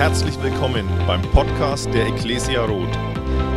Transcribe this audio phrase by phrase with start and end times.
[0.00, 2.98] Herzlich willkommen beim Podcast der Ecclesia Roth.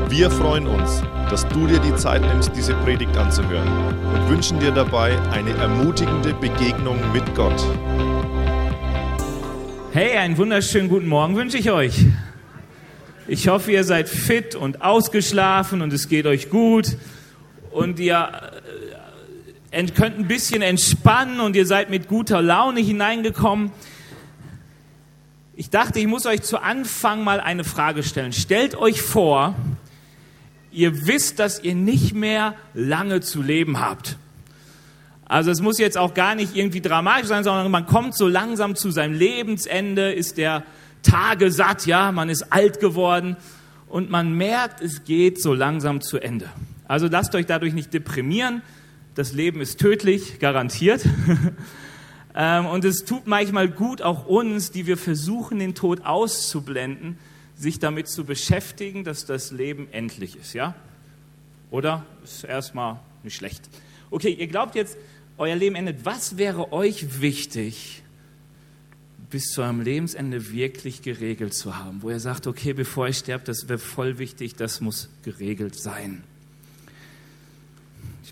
[0.09, 3.65] Wir freuen uns, dass du dir die Zeit nimmst, diese Predigt anzuhören
[4.13, 7.65] und wünschen dir dabei eine ermutigende Begegnung mit Gott.
[9.93, 12.07] Hey, einen wunderschönen guten Morgen wünsche ich euch.
[13.25, 16.97] Ich hoffe, ihr seid fit und ausgeschlafen und es geht euch gut
[17.71, 18.51] und ihr
[19.71, 23.71] äh, könnt ein bisschen entspannen und ihr seid mit guter Laune hineingekommen.
[25.55, 28.33] Ich dachte, ich muss euch zu Anfang mal eine Frage stellen.
[28.33, 29.55] Stellt euch vor,
[30.71, 34.17] ihr wisst, dass ihr nicht mehr lange zu leben habt.
[35.25, 38.75] Also es muss jetzt auch gar nicht irgendwie dramatisch sein, sondern man kommt so langsam
[38.75, 40.63] zu seinem Lebensende, ist der
[41.03, 43.37] Tage satt, ja, man ist alt geworden
[43.87, 46.49] und man merkt, es geht so langsam zu Ende.
[46.87, 48.63] Also lasst euch dadurch nicht deprimieren.
[49.13, 51.05] Das Leben ist tödlich, garantiert.
[52.35, 57.17] Ähm, und es tut manchmal gut, auch uns, die wir versuchen, den Tod auszublenden,
[57.55, 60.75] sich damit zu beschäftigen, dass das Leben endlich ist, ja?
[61.69, 62.05] Oder?
[62.23, 63.69] Ist erstmal nicht schlecht.
[64.09, 64.97] Okay, ihr glaubt jetzt,
[65.37, 66.05] euer Leben endet.
[66.05, 68.03] Was wäre euch wichtig,
[69.29, 72.01] bis zu eurem Lebensende wirklich geregelt zu haben?
[72.01, 76.23] Wo ihr sagt, okay, bevor ich sterbe, das wäre voll wichtig, das muss geregelt sein.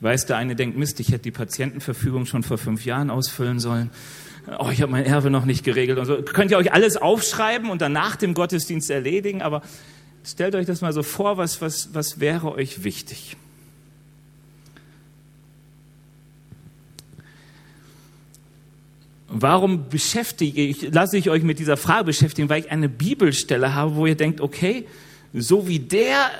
[0.01, 3.59] Ich weiß, der eine denkt, Mist, ich hätte die Patientenverfügung schon vor fünf Jahren ausfüllen
[3.59, 3.91] sollen.
[4.57, 6.19] Oh, ich habe mein Erbe noch nicht geregelt und so.
[6.23, 9.61] Könnt ihr euch alles aufschreiben und dann nach dem Gottesdienst erledigen, aber
[10.25, 13.37] stellt euch das mal so vor, was, was, was wäre euch wichtig?
[19.27, 22.49] Warum beschäftige ich, lasse ich euch mit dieser Frage beschäftigen?
[22.49, 24.87] Weil ich eine Bibelstelle habe, wo ihr denkt, okay,
[25.31, 26.31] so wie der,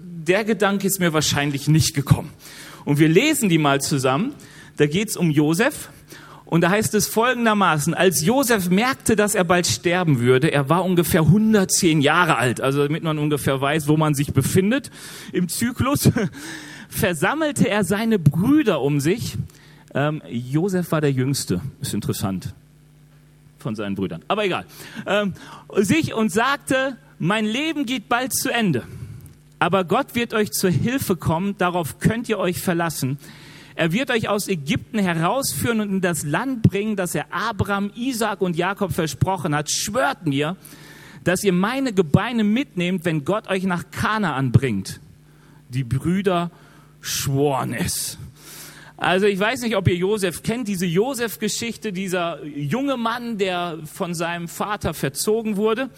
[0.00, 2.32] der Gedanke ist mir wahrscheinlich nicht gekommen.
[2.84, 4.34] Und wir lesen die mal zusammen.
[4.76, 5.90] Da geht es um Josef.
[6.46, 10.84] Und da heißt es folgendermaßen, als Josef merkte, dass er bald sterben würde, er war
[10.84, 14.90] ungefähr 110 Jahre alt, also damit man ungefähr weiß, wo man sich befindet
[15.32, 16.10] im Zyklus,
[16.88, 19.36] versammelte er seine Brüder um sich.
[19.94, 22.54] Ähm, Josef war der Jüngste, ist interessant,
[23.58, 24.66] von seinen Brüdern, aber egal.
[25.06, 25.32] Ähm,
[25.76, 28.84] sich und sagte, mein Leben geht bald zu Ende.
[29.64, 33.16] Aber Gott wird euch zur Hilfe kommen, darauf könnt ihr euch verlassen.
[33.74, 38.42] Er wird euch aus Ägypten herausführen und in das Land bringen, das er Abraham, Isaac
[38.42, 39.70] und Jakob versprochen hat.
[39.70, 40.58] Schwört mir,
[41.24, 45.00] dass ihr meine Gebeine mitnehmt, wenn Gott euch nach Kanaan bringt.
[45.70, 46.50] Die Brüder
[47.00, 48.18] schworen es.
[48.98, 54.12] Also ich weiß nicht, ob ihr Josef kennt, diese Josef-Geschichte, dieser junge Mann, der von
[54.12, 55.88] seinem Vater verzogen wurde.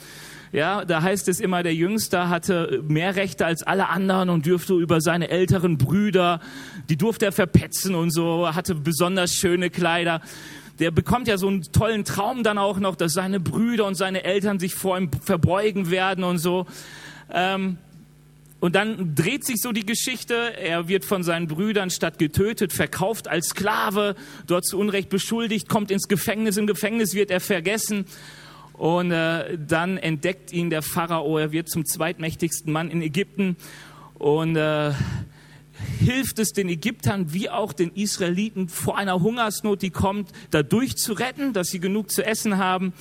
[0.57, 4.73] Ja, da heißt es immer, der Jüngste hatte mehr Rechte als alle anderen und dürfte
[4.73, 6.41] über seine älteren Brüder,
[6.89, 10.23] die durfte er verpetzen und so, hatte besonders schöne Kleider.
[10.79, 14.25] Der bekommt ja so einen tollen Traum dann auch noch, dass seine Brüder und seine
[14.25, 16.65] Eltern sich vor ihm verbeugen werden und so.
[17.31, 17.77] Ähm,
[18.59, 20.55] und dann dreht sich so die Geschichte.
[20.59, 24.17] Er wird von seinen Brüdern statt getötet, verkauft als Sklave,
[24.47, 26.57] dort zu Unrecht beschuldigt, kommt ins Gefängnis.
[26.57, 28.07] Im Gefängnis wird er vergessen.
[28.77, 33.57] Und äh, dann entdeckt ihn der Pharao, er wird zum zweitmächtigsten Mann in Ägypten
[34.19, 34.93] und äh,
[35.99, 41.15] hilft es den Ägyptern wie auch den Israeliten vor einer Hungersnot, die kommt, dadurch zu
[41.15, 42.93] retten, dass sie genug zu essen haben,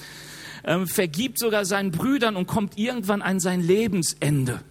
[0.63, 4.61] ähm, vergibt sogar seinen Brüdern und kommt irgendwann an sein Lebensende.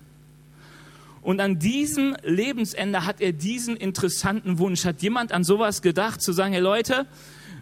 [1.20, 4.84] Und an diesem Lebensende hat er diesen interessanten Wunsch.
[4.84, 7.06] Hat jemand an sowas gedacht, zu sagen, hey Leute,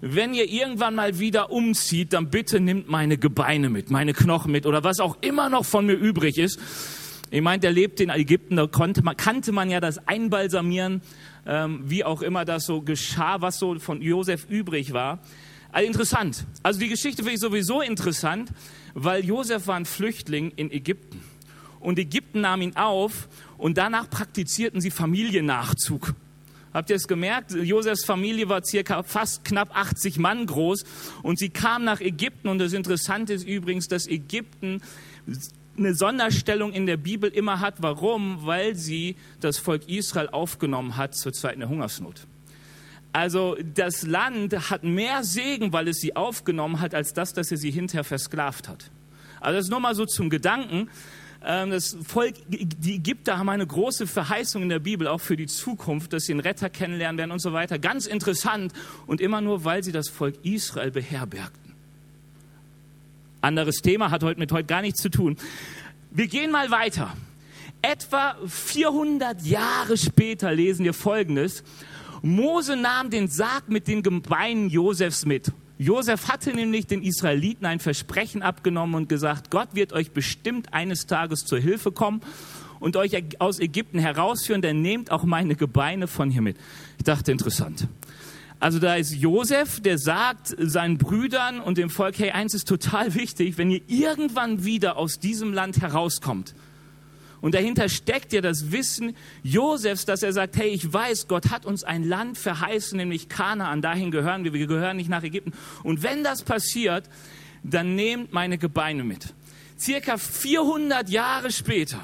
[0.04, 4.66] wenn ihr irgendwann mal wieder umzieht, dann bitte nimmt meine Gebeine mit, meine Knochen mit
[4.66, 6.58] oder was auch immer noch von mir übrig ist.
[7.30, 11.02] Ich meine, der lebte in Ägypten, da konnte man, kannte man ja das Einbalsamieren,
[11.46, 15.20] ähm, wie auch immer das so geschah, was so von Josef übrig war.
[15.70, 16.46] Also interessant.
[16.64, 18.50] Also die Geschichte finde ich sowieso interessant,
[18.94, 21.22] weil Josef war ein Flüchtling in Ägypten.
[21.78, 26.12] Und Ägypten nahm ihn auf und danach praktizierten sie Familiennachzug.
[26.72, 27.52] Habt ihr es gemerkt?
[27.52, 30.84] Josefs Familie war circa fast knapp 80 Mann groß
[31.22, 34.80] und sie kam nach Ägypten und das Interessante ist übrigens, dass Ägypten
[35.76, 37.82] eine Sonderstellung in der Bibel immer hat.
[37.82, 38.46] Warum?
[38.46, 42.26] Weil sie das Volk Israel aufgenommen hat zur Zeit der Hungersnot.
[43.12, 47.58] Also das Land hat mehr Segen, weil es sie aufgenommen hat, als das, dass er
[47.58, 48.90] sie hinterher versklavt hat.
[49.40, 50.88] Also das ist nur mal so zum Gedanken.
[51.44, 55.46] Ähm, das Volk, die Ägypter haben eine große Verheißung in der Bibel, auch für die
[55.46, 57.78] Zukunft, dass sie einen Retter kennenlernen werden und so weiter.
[57.78, 58.72] Ganz interessant
[59.06, 61.72] und immer nur, weil sie das Volk Israel beherbergten.
[63.40, 65.36] Anderes Thema, hat heute mit heute gar nichts zu tun.
[66.12, 67.16] Wir gehen mal weiter.
[67.80, 71.64] Etwa 400 Jahre später lesen wir Folgendes.
[72.22, 75.50] Mose nahm den Sarg mit den Gebeinen Josefs mit.
[75.82, 81.06] Josef hatte nämlich den Israeliten ein Versprechen abgenommen und gesagt, Gott wird euch bestimmt eines
[81.06, 82.20] Tages zur Hilfe kommen
[82.78, 86.56] und euch aus Ägypten herausführen, dann nehmt auch meine Gebeine von hier mit.
[86.98, 87.88] Ich dachte, interessant.
[88.60, 93.14] Also da ist Josef, der sagt seinen Brüdern und dem Volk, hey, eins ist total
[93.16, 96.54] wichtig, wenn ihr irgendwann wieder aus diesem Land herauskommt,
[97.42, 101.66] und dahinter steckt ja das Wissen Josefs, dass er sagt, hey, ich weiß, Gott hat
[101.66, 103.82] uns ein Land verheißen, nämlich Kanaan.
[103.82, 104.52] Dahin gehören wir.
[104.52, 105.52] Wir gehören nicht nach Ägypten.
[105.82, 107.10] Und wenn das passiert,
[107.64, 109.34] dann nehmt meine Gebeine mit.
[109.76, 111.98] Circa 400 Jahre später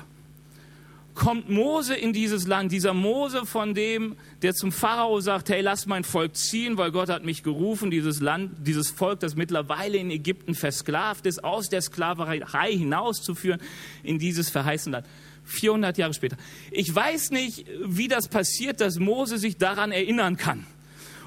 [1.14, 5.87] kommt Mose in dieses Land, dieser Mose von dem, der zum Pharao sagt, hey, lass
[5.87, 10.11] mein Volk ziehen, weil Gott hat mich gerufen, dieses Land, dieses Volk, das mittlerweile in
[10.11, 13.61] Ägypten versklavt ist, aus der Sklaverei hinauszuführen
[14.02, 15.06] in dieses verheißene Land.
[15.48, 16.36] 400 Jahre später.
[16.70, 20.66] Ich weiß nicht, wie das passiert, dass Mose sich daran erinnern kann.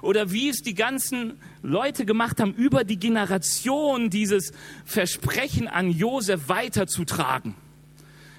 [0.02, 4.52] Oder wie es die ganzen Leute gemacht haben, über die Generation dieses
[4.84, 7.56] Versprechen an Josef weiterzutragen.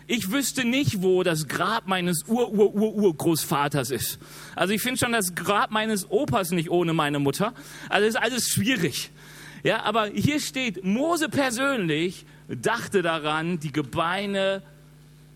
[0.09, 4.19] Ich wüsste nicht, wo das Grab meines Ur-Ur-Ur-Urgroßvaters ist.
[4.57, 7.55] Also ich finde schon das Grab meines Opas nicht ohne meine Mutter.
[7.89, 9.11] Also ist alles schwierig.
[9.63, 14.63] Ja, aber hier steht, Mose persönlich dachte daran, die Gebeine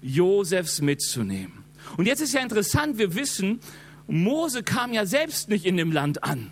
[0.06, 1.64] Josefs mitzunehmen.
[1.96, 3.60] Und jetzt ist ja interessant, wir wissen,
[4.06, 6.50] Mose kam ja selbst nicht in dem Land an.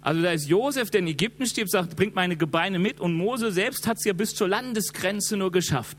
[0.00, 3.50] Also da ist Josef, der in Ägypten stirbt, sagt, bringt meine Gebeine mit und Mose
[3.52, 5.96] selbst hat es ja bis zur Landesgrenze nur geschafft.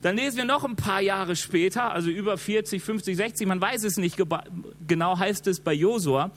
[0.00, 3.84] Dann lesen wir noch ein paar Jahre später, also über 40, 50, 60, man weiß
[3.84, 4.18] es nicht
[4.86, 6.30] genau, heißt es bei Josua,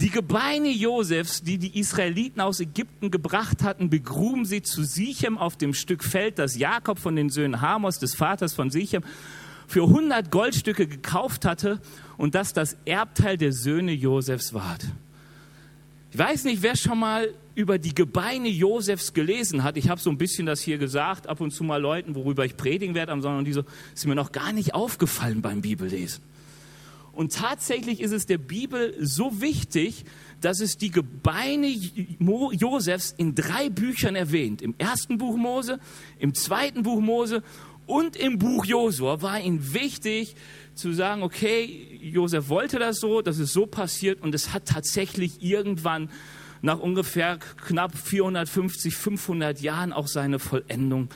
[0.00, 5.58] die Gebeine Josefs, die die Israeliten aus Ägypten gebracht hatten, begruben sie zu Sichem auf
[5.58, 9.02] dem Stück Feld, das Jakob von den Söhnen Hamos, des Vaters von Sichem,
[9.66, 11.80] für 100 Goldstücke gekauft hatte
[12.16, 14.78] und das das Erbteil der Söhne Josefs war.
[16.12, 19.76] Ich weiß nicht, wer schon mal über die Gebeine Josefs gelesen hat.
[19.76, 22.56] Ich habe so ein bisschen das hier gesagt, ab und zu mal Leuten, worüber ich
[22.56, 23.64] predigen werde am Sonntag, und die so,
[23.94, 26.22] ist mir noch gar nicht aufgefallen beim Bibellesen.
[27.20, 30.06] Und tatsächlich ist es der Bibel so wichtig,
[30.40, 34.62] dass es die Gebeine Josefs in drei Büchern erwähnt.
[34.62, 35.80] Im ersten Buch Mose,
[36.18, 37.42] im zweiten Buch Mose
[37.84, 40.34] und im Buch Josua war ihm wichtig
[40.74, 45.42] zu sagen, okay, Josef wollte das so, das ist so passiert und es hat tatsächlich
[45.42, 46.08] irgendwann
[46.62, 51.10] nach ungefähr knapp 450, 500 Jahren auch seine Vollendung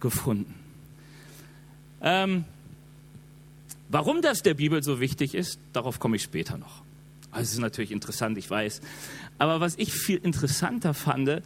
[0.00, 0.54] gefunden.
[2.00, 2.46] Ähm,
[3.88, 6.82] Warum das der Bibel so wichtig ist, darauf komme ich später noch.
[7.30, 8.80] Also es ist natürlich interessant, ich weiß.
[9.38, 11.42] Aber was ich viel interessanter fand,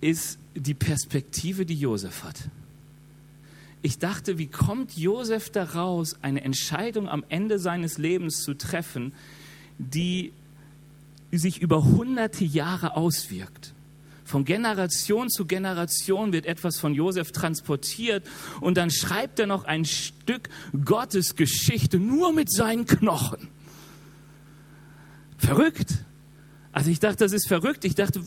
[0.00, 2.48] ist die Perspektive, die Josef hat.
[3.82, 9.12] Ich dachte, wie kommt Josef daraus, eine Entscheidung am Ende seines Lebens zu treffen,
[9.78, 10.32] die
[11.30, 13.74] sich über hunderte Jahre auswirkt?
[14.28, 18.26] Von Generation zu Generation wird etwas von Josef transportiert
[18.60, 20.50] und dann schreibt er noch ein Stück
[20.84, 23.48] Gottes Geschichte nur mit seinen Knochen.
[25.38, 26.04] Verrückt.
[26.72, 27.86] Also ich dachte, das ist verrückt.
[27.86, 28.20] Ich dachte,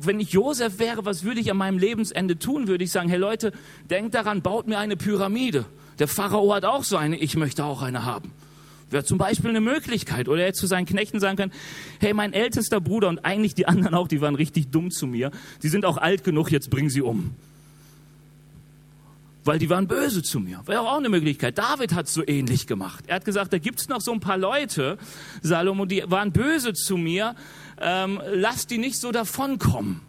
[0.00, 2.66] wenn ich Josef wäre, was würde ich an meinem Lebensende tun?
[2.66, 3.52] Würde ich sagen, hey Leute,
[3.90, 5.66] denkt daran, baut mir eine Pyramide.
[5.98, 8.32] Der Pharao hat auch so eine, ich möchte auch eine haben.
[8.94, 10.28] Wäre zum Beispiel eine Möglichkeit.
[10.28, 11.52] Oder er hätte zu seinen Knechten sagen können,
[11.98, 15.32] hey, mein ältester Bruder und eigentlich die anderen auch, die waren richtig dumm zu mir.
[15.64, 17.34] Die sind auch alt genug, jetzt bring sie um.
[19.42, 20.62] Weil die waren böse zu mir.
[20.66, 21.58] Wäre auch eine Möglichkeit.
[21.58, 23.02] David hat es so ähnlich gemacht.
[23.08, 24.96] Er hat gesagt, da gibt es noch so ein paar Leute,
[25.42, 27.34] Salomo, die waren böse zu mir.
[27.80, 30.00] Ähm, lass die nicht so davonkommen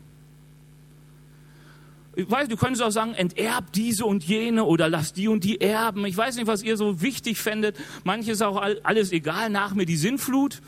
[2.15, 5.59] ich weiß, du könntest auch sagen, enterb diese und jene oder lass die und die
[5.59, 6.05] erben.
[6.05, 7.77] Ich weiß nicht, was ihr so wichtig fändet.
[8.03, 10.61] Manches auch alles egal, nach mir die Sinnflut.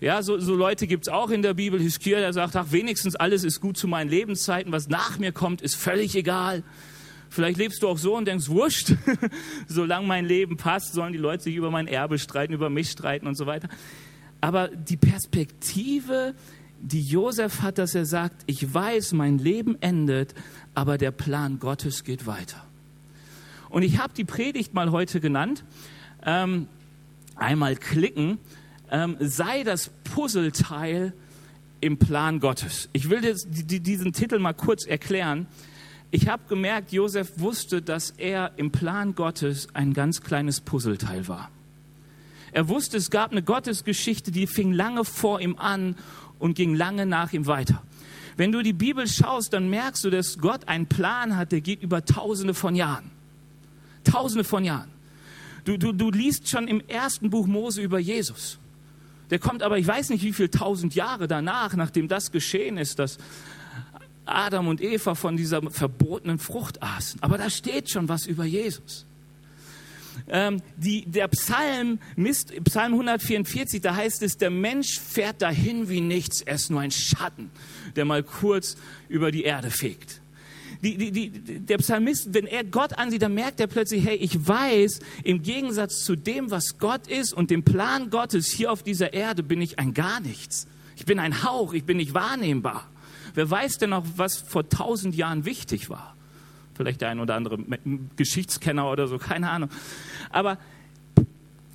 [0.00, 1.80] Ja, so, so Leute gibt's auch in der Bibel.
[1.80, 4.70] Hiskia, der sagt, ach, wenigstens alles ist gut zu meinen Lebenszeiten.
[4.70, 6.62] Was nach mir kommt, ist völlig egal.
[7.30, 8.92] Vielleicht lebst du auch so und denkst, wurscht,
[9.66, 13.26] solange mein Leben passt, sollen die Leute sich über mein Erbe streiten, über mich streiten
[13.26, 13.68] und so weiter.
[14.42, 16.34] Aber die Perspektive,
[16.80, 20.34] die Josef hat, dass er sagt, ich weiß, mein Leben endet,
[20.74, 22.62] aber der Plan Gottes geht weiter.
[23.68, 25.64] Und ich habe die Predigt mal heute genannt,
[26.24, 26.68] ähm,
[27.34, 28.38] einmal klicken,
[28.90, 31.12] ähm, sei das Puzzleteil
[31.80, 32.88] im Plan Gottes.
[32.92, 35.46] Ich will jetzt diesen Titel mal kurz erklären.
[36.10, 41.50] Ich habe gemerkt, Josef wusste, dass er im Plan Gottes ein ganz kleines Puzzleteil war.
[42.52, 45.96] Er wusste, es gab eine Gottesgeschichte, die fing lange vor ihm an
[46.38, 47.82] und ging lange nach ihm weiter.
[48.36, 51.82] Wenn du die Bibel schaust, dann merkst du, dass Gott einen Plan hat, der geht
[51.82, 53.10] über tausende von Jahren.
[54.04, 54.90] Tausende von Jahren.
[55.64, 58.58] Du, du, du liest schon im ersten Buch Mose über Jesus.
[59.30, 62.98] Der kommt aber, ich weiß nicht, wie viele tausend Jahre danach, nachdem das geschehen ist,
[62.98, 63.18] dass
[64.26, 67.22] Adam und Eva von dieser verbotenen Frucht aßen.
[67.22, 69.05] Aber da steht schon was über Jesus.
[70.28, 76.00] Ähm, die, der Psalm, Mist, Psalm 144, da heißt es, der Mensch fährt dahin wie
[76.00, 77.50] nichts, er ist nur ein Schatten,
[77.94, 78.76] der mal kurz
[79.08, 80.20] über die Erde fegt.
[80.82, 81.30] Die, die, die,
[81.60, 86.04] der Psalmist, wenn er Gott ansieht, dann merkt er plötzlich, hey, ich weiß, im Gegensatz
[86.04, 89.78] zu dem, was Gott ist und dem Plan Gottes hier auf dieser Erde, bin ich
[89.78, 90.66] ein gar nichts.
[90.96, 92.88] Ich bin ein Hauch, ich bin nicht wahrnehmbar.
[93.34, 96.15] Wer weiß denn noch, was vor tausend Jahren wichtig war?
[96.76, 97.58] Vielleicht der ein oder andere
[98.16, 99.70] Geschichtskenner oder so, keine Ahnung.
[100.30, 100.58] Aber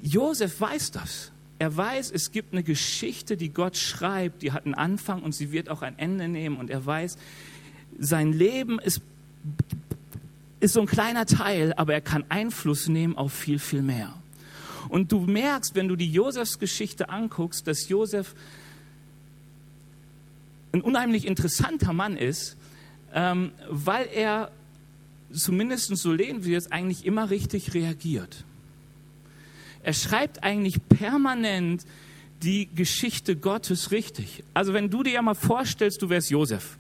[0.02, 1.32] Josef weiß das.
[1.60, 5.52] Er weiß, es gibt eine Geschichte, die Gott schreibt, die hat einen Anfang und sie
[5.52, 6.58] wird auch ein Ende nehmen.
[6.58, 7.18] Und er weiß,
[8.00, 9.02] sein Leben ist,
[10.60, 14.14] ist so ein kleiner Teil, aber er kann Einfluss nehmen auf viel, viel mehr.
[14.90, 18.34] Und du merkst, wenn du die Josefs Geschichte anguckst, dass Josef
[20.72, 22.58] ein unheimlich interessanter Mann ist,
[23.14, 24.52] ähm, weil er
[25.34, 28.44] zumindest so lehnen wir es, eigentlich immer richtig reagiert.
[29.84, 31.86] Er schreibt eigentlich permanent
[32.44, 34.44] die Geschichte Gottes richtig.
[34.54, 36.78] Also wenn du dir ja mal vorstellst, du wärst Josef.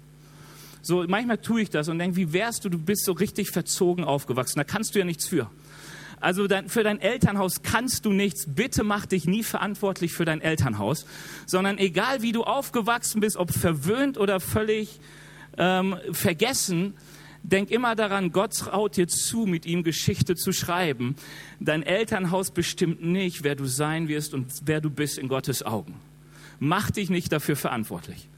[0.82, 4.04] So, manchmal tue ich das und denke, wie wärst du, du bist so richtig verzogen
[4.04, 4.58] aufgewachsen.
[4.58, 5.50] Da kannst du ja nichts für.
[6.20, 8.46] Also dein, für dein Elternhaus kannst du nichts.
[8.48, 11.06] Bitte mach dich nie verantwortlich für dein Elternhaus,
[11.46, 15.00] sondern egal wie du aufgewachsen bist, ob verwöhnt oder völlig
[15.58, 16.94] ähm, vergessen,
[17.44, 21.16] Denk immer daran, Gott traut dir zu, mit ihm Geschichte zu schreiben.
[21.60, 25.96] Dein Elternhaus bestimmt nicht, wer du sein wirst und wer du bist in Gottes Augen.
[26.60, 28.30] Mach dich nicht dafür verantwortlich.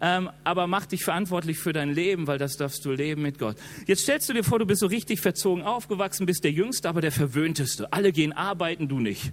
[0.00, 3.56] Ähm, aber mach dich verantwortlich für dein Leben, weil das darfst du leben mit Gott.
[3.86, 7.00] Jetzt stellst du dir vor, du bist so richtig verzogen aufgewachsen, bist der Jüngste, aber
[7.00, 7.92] der Verwöhnteste.
[7.92, 9.32] Alle gehen arbeiten, du nicht.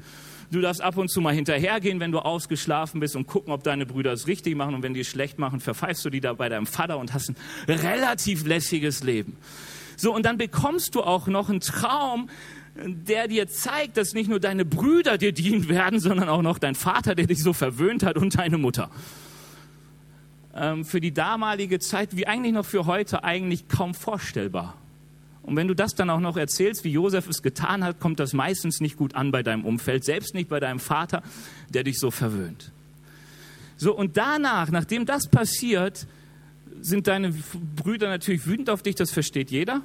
[0.54, 3.88] Du darfst ab und zu mal hinterhergehen, wenn du ausgeschlafen bist und gucken, ob deine
[3.88, 4.76] Brüder es richtig machen.
[4.76, 7.30] Und wenn die es schlecht machen, verpfeifst du die da bei deinem Vater und hast
[7.30, 7.36] ein
[7.68, 9.36] relativ lässiges Leben.
[9.98, 12.30] So, und dann bekommst du auch noch einen Traum,
[12.76, 16.76] der dir zeigt, dass nicht nur deine Brüder dir dienen werden, sondern auch noch dein
[16.76, 18.92] Vater, der dich so verwöhnt hat und deine Mutter.
[20.56, 24.76] Ähm, für die damalige Zeit, wie eigentlich noch für heute, eigentlich kaum vorstellbar.
[25.44, 28.34] Und wenn du das dann auch noch erzählst, wie Josef es getan hat, kommt das
[28.34, 31.22] meistens nicht gut an bei deinem Umfeld, selbst nicht bei deinem Vater,
[31.70, 32.72] der dich so verwöhnt.
[33.76, 36.08] So, und danach, nachdem das passiert,
[36.82, 37.34] sind deine
[37.76, 39.82] Brüder natürlich wütend auf dich, das versteht jeder.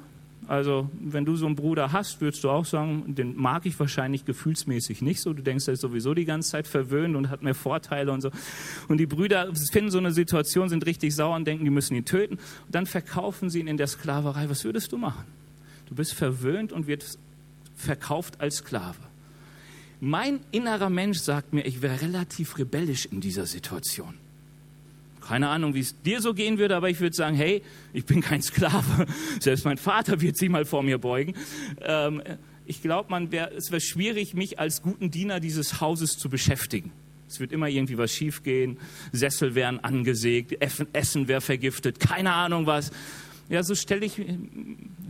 [0.47, 4.25] Also, wenn du so einen Bruder hast, würdest du auch sagen, den mag ich wahrscheinlich
[4.25, 5.33] gefühlsmäßig nicht so.
[5.33, 8.31] Du denkst, er ist sowieso die ganze Zeit verwöhnt und hat mehr Vorteile und so.
[8.87, 12.05] Und die Brüder finden so eine Situation, sind richtig sauer und denken, die müssen ihn
[12.05, 12.35] töten.
[12.35, 14.49] Und dann verkaufen sie ihn in der Sklaverei.
[14.49, 15.23] Was würdest du machen?
[15.89, 17.03] Du bist verwöhnt und wird
[17.75, 18.99] verkauft als Sklave.
[19.99, 24.13] Mein innerer Mensch sagt mir, ich wäre relativ rebellisch in dieser Situation.
[25.19, 28.21] Keine Ahnung, wie es dir so gehen würde, aber ich würde sagen, hey, ich bin
[28.21, 29.05] kein Sklave.
[29.39, 31.33] Selbst mein Vater wird sich mal vor mir beugen.
[31.81, 32.21] Ähm,
[32.65, 36.91] ich glaube, wär, es wäre schwierig, mich als guten Diener dieses Hauses zu beschäftigen.
[37.27, 38.77] Es wird immer irgendwie was schiefgehen.
[39.11, 40.55] Sessel wären angesägt,
[40.93, 42.91] Essen wäre vergiftet, keine Ahnung was.
[43.49, 44.21] Ja, so stelle ich,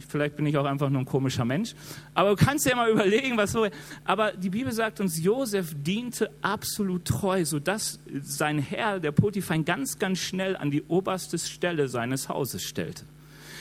[0.07, 1.75] vielleicht bin ich auch einfach nur ein komischer Mensch,
[2.13, 3.67] aber du kannst ja mal überlegen, was so.
[4.05, 9.99] Aber die Bibel sagt uns, Josef diente absolut treu, sodass sein Herr, der Potiphar, ganz,
[9.99, 13.03] ganz schnell an die oberste Stelle seines Hauses stellte.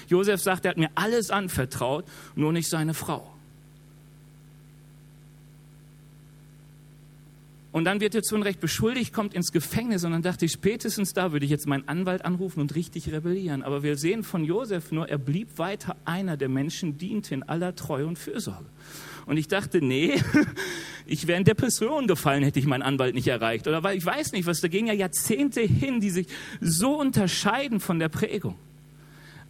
[0.06, 2.04] Josef sagt, er hat mir alles anvertraut,
[2.36, 3.37] nur nicht seine Frau.
[7.78, 11.12] Und dann wird er zu Unrecht beschuldigt, kommt ins Gefängnis und dann dachte ich, spätestens
[11.12, 13.62] da würde ich jetzt meinen Anwalt anrufen und richtig rebellieren.
[13.62, 17.76] Aber wir sehen von Josef nur, er blieb weiter einer, der Menschen diente in aller
[17.76, 18.66] Treue und Fürsorge.
[19.26, 20.20] Und ich dachte, nee,
[21.06, 23.68] ich wäre in Depression gefallen, hätte ich meinen Anwalt nicht erreicht.
[23.68, 26.26] Oder weil ich weiß nicht, was, da gingen ja Jahrzehnte hin, die sich
[26.60, 28.56] so unterscheiden von der Prägung.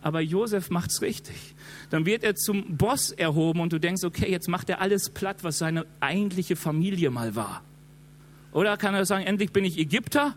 [0.02, 1.54] Aber Josef macht's richtig.
[1.88, 5.44] Dann wird er zum Boss erhoben und du denkst, okay, jetzt macht er alles platt,
[5.44, 7.62] was seine eigentliche Familie mal war.
[8.52, 10.34] Oder kann er sagen, endlich bin ich Ägypter,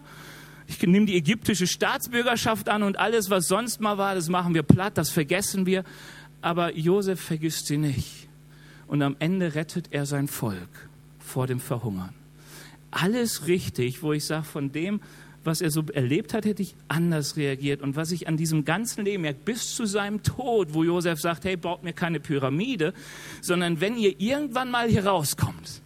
[0.68, 4.63] ich nehme die ägyptische Staatsbürgerschaft an und alles, was sonst mal war, das machen wir
[4.63, 5.84] platt, das vergessen wir.
[6.41, 8.27] Aber Josef vergisst sie nicht.
[8.88, 10.89] Und am Ende rettet er sein Volk
[11.20, 12.13] vor dem Verhungern.
[12.89, 15.01] Alles richtig, wo ich sage, von dem,
[15.44, 17.82] was er so erlebt hat, hätte ich anders reagiert.
[17.82, 21.46] Und was ich an diesem ganzen Leben merke, bis zu seinem Tod, wo Josef sagt,
[21.46, 22.94] hey, baut mir keine Pyramide,
[23.41, 25.82] sondern wenn ihr irgendwann mal hier rauskommt,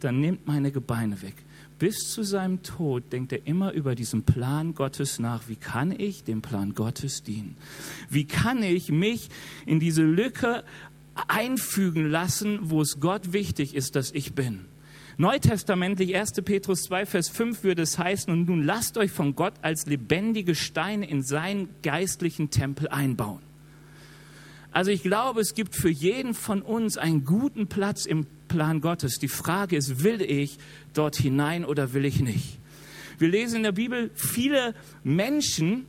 [0.00, 1.34] dann nehmt meine Gebeine weg.
[1.78, 5.48] Bis zu seinem Tod denkt er immer über diesen Plan Gottes nach.
[5.48, 7.56] Wie kann ich dem Plan Gottes dienen?
[8.08, 9.28] Wie kann ich mich
[9.66, 10.64] in diese Lücke
[11.28, 14.66] einfügen lassen, wo es Gott wichtig ist, dass ich bin?
[15.16, 16.32] Neutestamentlich 1.
[16.44, 20.56] Petrus 2, Vers 5 würde es heißen, und nun lasst euch von Gott als lebendige
[20.56, 23.53] Steine in seinen geistlichen Tempel einbauen.
[24.74, 29.20] Also ich glaube, es gibt für jeden von uns einen guten Platz im Plan Gottes.
[29.20, 30.58] Die Frage ist, will ich
[30.94, 32.58] dort hinein oder will ich nicht?
[33.18, 35.86] Wir lesen in der Bibel viele Menschen,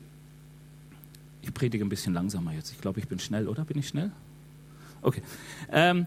[1.42, 3.66] ich predige ein bisschen langsamer jetzt, ich glaube, ich bin schnell, oder?
[3.66, 4.12] Bin ich schnell?
[5.02, 5.24] Okay.
[5.72, 6.06] Ähm,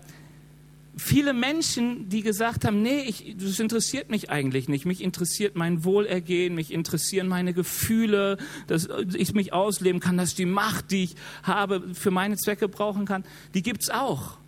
[0.98, 4.84] viele Menschen, die gesagt haben, nee, ich, das interessiert mich eigentlich nicht.
[4.84, 8.36] Mich interessiert mein Wohlergehen, mich interessieren meine Gefühle,
[8.66, 11.14] dass ich mich ausleben kann, dass die Macht, die ich
[11.44, 13.24] habe, für meine Zwecke brauchen kann,
[13.54, 14.38] die gibt's auch.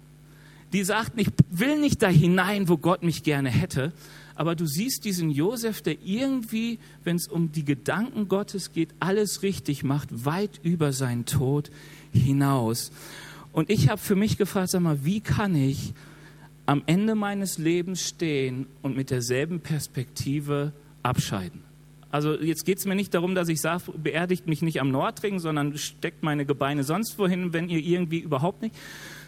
[0.73, 3.93] Die sagten, ich will nicht da hinein, wo Gott mich gerne hätte.
[4.35, 9.43] Aber du siehst diesen Josef, der irgendwie, wenn es um die Gedanken Gottes geht, alles
[9.43, 11.71] richtig macht, weit über seinen Tod
[12.13, 12.91] hinaus.
[13.53, 15.93] Und ich habe für mich gefragt, sag mal, wie kann ich
[16.71, 20.73] am Ende meines Lebens stehen und mit derselben Perspektive
[21.03, 21.65] abscheiden.
[22.13, 25.41] Also jetzt geht es mir nicht darum, dass ich sage, beerdigt mich nicht am Nordring,
[25.41, 28.77] sondern steckt meine Gebeine sonst wohin, wenn ihr irgendwie überhaupt nicht.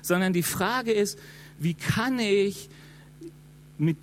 [0.03, 1.19] Sondern die Frage ist,
[1.59, 2.69] wie kann ich
[3.77, 3.97] mit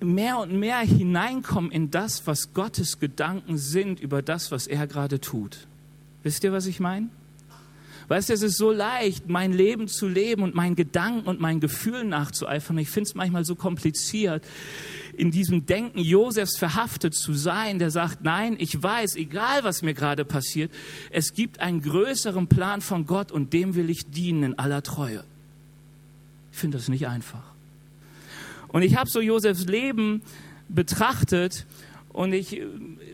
[0.00, 5.20] mehr und mehr hineinkommen in das, was Gottes Gedanken sind über das, was er gerade
[5.20, 5.66] tut.
[6.22, 7.10] Wisst ihr, was ich meine?
[8.10, 11.60] Weißt du, es ist so leicht, mein Leben zu leben und meinen Gedanken und meinen
[11.60, 12.76] Gefühlen nachzueifern.
[12.78, 14.44] Ich finde es manchmal so kompliziert,
[15.16, 19.94] in diesem Denken Josefs verhaftet zu sein, der sagt, nein, ich weiß, egal was mir
[19.94, 20.72] gerade passiert,
[21.10, 25.22] es gibt einen größeren Plan von Gott und dem will ich dienen in aller Treue.
[26.50, 27.44] Ich finde das nicht einfach.
[28.66, 30.22] Und ich habe so Josefs Leben
[30.68, 31.64] betrachtet
[32.12, 32.60] und ich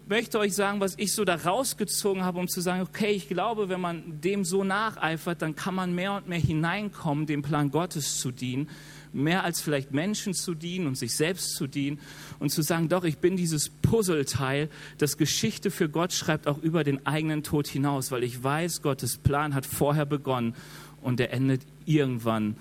[0.07, 3.69] möchte euch sagen, was ich so da rausgezogen habe, um zu sagen, okay, ich glaube,
[3.69, 8.19] wenn man dem so nacheifert, dann kann man mehr und mehr hineinkommen, dem Plan Gottes
[8.19, 8.69] zu dienen,
[9.13, 11.99] mehr als vielleicht Menschen zu dienen und sich selbst zu dienen
[12.39, 16.85] und zu sagen, doch, ich bin dieses Puzzleteil, das Geschichte für Gott schreibt auch über
[16.85, 20.55] den eigenen Tod hinaus, weil ich weiß, Gottes Plan hat vorher begonnen
[21.03, 22.57] und er endet irgendwann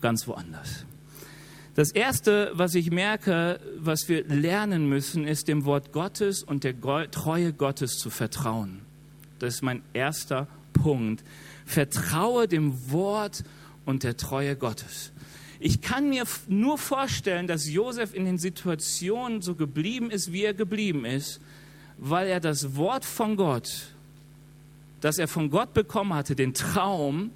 [0.00, 0.84] ganz woanders.
[1.74, 6.74] Das Erste, was ich merke, was wir lernen müssen, ist dem Wort Gottes und der
[7.10, 8.82] Treue Gottes zu vertrauen.
[9.38, 11.24] Das ist mein erster Punkt.
[11.64, 13.42] Vertraue dem Wort
[13.86, 15.12] und der Treue Gottes.
[15.60, 20.54] Ich kann mir nur vorstellen, dass Josef in den Situationen so geblieben ist, wie er
[20.54, 21.40] geblieben ist,
[21.96, 23.94] weil er das Wort von Gott,
[25.00, 27.30] das er von Gott bekommen hatte, den Traum,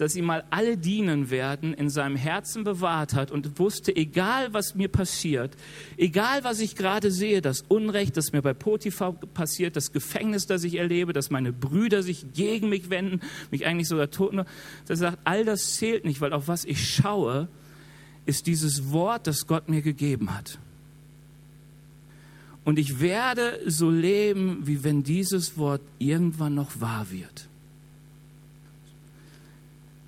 [0.00, 4.74] dass ihm mal alle dienen werden, in seinem Herzen bewahrt hat und wusste, egal was
[4.74, 5.54] mir passiert,
[5.98, 10.64] egal was ich gerade sehe, das Unrecht, das mir bei Potiphar passiert, das Gefängnis, das
[10.64, 14.38] ich erlebe, dass meine Brüder sich gegen mich wenden, mich eigentlich sogar toten,
[14.86, 17.48] dass er sagt, all das zählt nicht, weil auf was ich schaue,
[18.24, 20.58] ist dieses Wort, das Gott mir gegeben hat.
[22.64, 27.49] Und ich werde so leben, wie wenn dieses Wort irgendwann noch wahr wird.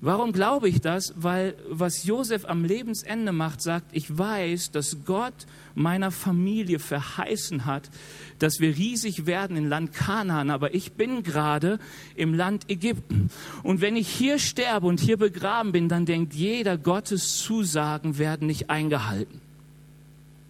[0.05, 1.13] Warum glaube ich das?
[1.15, 5.33] Weil was Josef am Lebensende macht, sagt, ich weiß, dass Gott
[5.75, 7.89] meiner Familie verheißen hat,
[8.37, 11.79] dass wir riesig werden im Land Kanaan, aber ich bin gerade
[12.17, 13.29] im Land Ägypten.
[13.63, 18.45] Und wenn ich hier sterbe und hier begraben bin, dann denkt jeder, Gottes Zusagen werden
[18.45, 19.39] nicht eingehalten.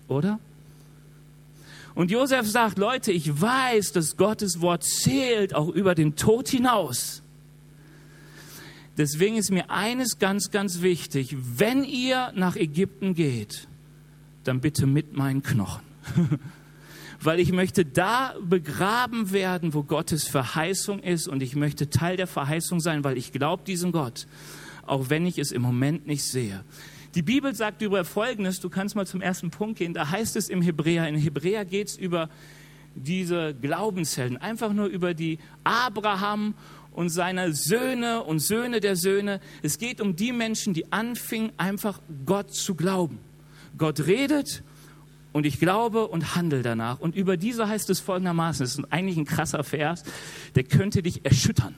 [0.08, 0.40] Oder?
[1.94, 7.23] Und Josef sagt, Leute, ich weiß, dass Gottes Wort zählt auch über den Tod hinaus.
[8.98, 11.36] Deswegen ist mir eines ganz, ganz wichtig.
[11.40, 13.68] Wenn ihr nach Ägypten geht,
[14.44, 15.84] dann bitte mit meinen Knochen.
[17.22, 22.28] Weil ich möchte da begraben werden, wo Gottes Verheißung ist und ich möchte Teil der
[22.28, 24.28] Verheißung sein, weil ich glaube diesem Gott,
[24.86, 26.66] auch wenn ich es im Moment nicht sehe.
[27.16, 30.50] Die Bibel sagt über Folgendes, du kannst mal zum ersten Punkt gehen, da heißt es
[30.50, 32.30] im Hebräer, in Hebräer geht es über
[32.96, 36.56] diese Glaubenshelden, einfach nur über die Abraham
[36.94, 39.40] und seine Söhne und Söhne der Söhne.
[39.62, 43.20] Es geht um die Menschen, die anfingen, einfach Gott zu glauben.
[43.78, 44.64] Gott redet
[45.32, 47.00] und ich glaube und handle danach.
[47.00, 50.04] Und über diese heißt es folgendermaßen, das ist eigentlich ein krasser Vers,
[50.56, 51.76] der könnte dich erschüttern.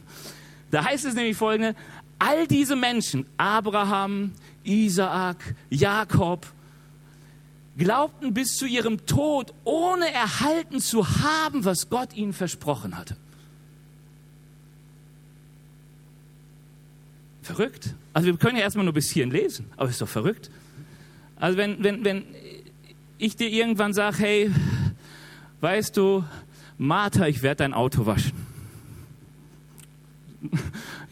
[0.71, 1.75] Da heißt es nämlich folgende,
[2.19, 6.45] all diese Menschen, Abraham, Isaak, Jakob,
[7.77, 13.17] glaubten bis zu ihrem Tod, ohne erhalten zu haben, was Gott ihnen versprochen hatte.
[17.45, 17.93] Verrückt.
[18.11, 20.49] Also wir können ja erstmal nur bis hierhin lesen, aber ist doch verrückt.
[21.35, 22.23] Also wenn, wenn, wenn
[23.19, 24.51] ich dir irgendwann sage, hey,
[25.61, 26.23] weißt du,
[26.79, 28.33] Martha, ich werde dein Auto waschen.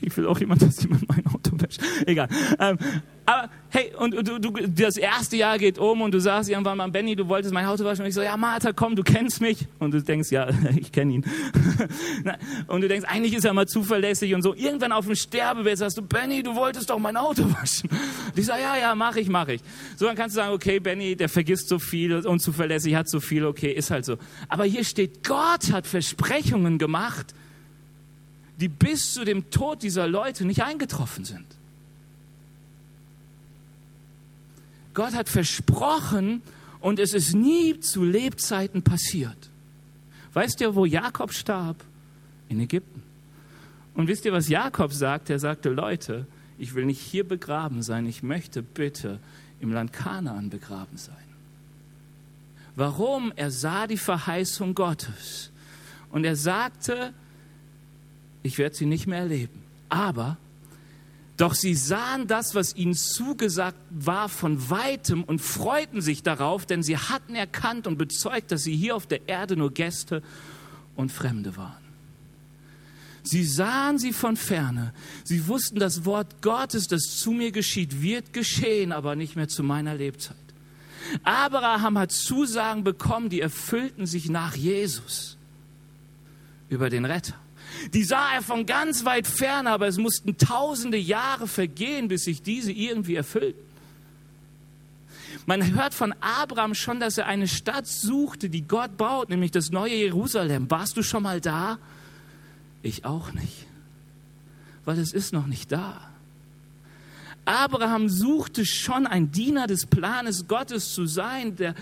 [0.06, 1.82] Ich will auch jemand, dass jemand mein Auto wäscht.
[2.06, 2.28] Egal.
[2.60, 2.78] Ähm,
[3.26, 6.90] Aber hey, und du, du, das erste Jahr geht um und du sagst irgendwann mal,
[6.90, 8.02] Benny, du wolltest mein Auto waschen.
[8.02, 9.68] Und ich so, ja, Martha, komm, du kennst mich.
[9.80, 11.26] Und du denkst, ja, ich kenne ihn.
[12.68, 14.54] und du denkst, eigentlich ist er mal zuverlässig und so.
[14.54, 17.90] Irgendwann auf dem Sterbebett sagst du, Benny, du wolltest doch mein Auto waschen.
[17.90, 19.62] Und ich sage, ja, ja, mach ich, mach ich.
[19.96, 23.46] So, dann kannst du sagen, okay, Benny, der vergisst so viel, unzuverlässig, hat so viel,
[23.46, 24.18] okay, ist halt so.
[24.50, 27.34] Aber hier steht, Gott hat Versprechungen gemacht,
[28.60, 31.46] die bis zu dem Tod dieser Leute nicht eingetroffen sind.
[34.94, 36.42] Gott hat versprochen
[36.80, 39.50] und es ist nie zu Lebzeiten passiert.
[40.34, 41.78] Weißt ihr, wo Jakob starb?
[42.50, 43.02] In Ägypten.
[43.96, 45.30] Und wisst ihr, was Jakob sagt?
[45.30, 46.26] Er sagte, Leute,
[46.58, 49.20] ich will nicht hier begraben sein, ich möchte bitte
[49.60, 51.16] im Land Kanaan begraben sein.
[52.76, 53.32] Warum?
[53.36, 55.52] Er sah die Verheißung Gottes.
[56.12, 57.14] Und er sagte,
[58.42, 59.62] ich werde sie nicht mehr erleben.
[59.90, 60.38] Aber
[61.38, 66.84] doch sie sahen das, was ihnen zugesagt war, von weitem und freuten sich darauf, denn
[66.84, 70.22] sie hatten erkannt und bezeugt, dass sie hier auf der Erde nur Gäste
[70.96, 71.84] und Fremde waren.
[73.24, 74.94] Sie sahen sie von ferne.
[75.24, 79.64] Sie wussten, das Wort Gottes, das zu mir geschieht, wird geschehen, aber nicht mehr zu
[79.64, 80.36] meiner Lebzeit.
[81.24, 85.38] Abraham hat Zusagen bekommen, die erfüllten sich nach Jesus
[86.70, 87.36] über den Retter.
[87.94, 92.42] Die sah er von ganz weit fern, aber es mussten tausende Jahre vergehen, bis sich
[92.42, 93.62] diese irgendwie erfüllten.
[95.46, 99.72] Man hört von Abraham schon, dass er eine Stadt suchte, die Gott baut, nämlich das
[99.72, 100.70] neue Jerusalem.
[100.72, 101.80] Warst du schon mal da?
[102.82, 103.66] Ich auch nicht,
[104.86, 106.00] weil es ist noch nicht da.
[107.46, 111.76] Abraham suchte schon ein Diener des Planes Gottes zu sein, der,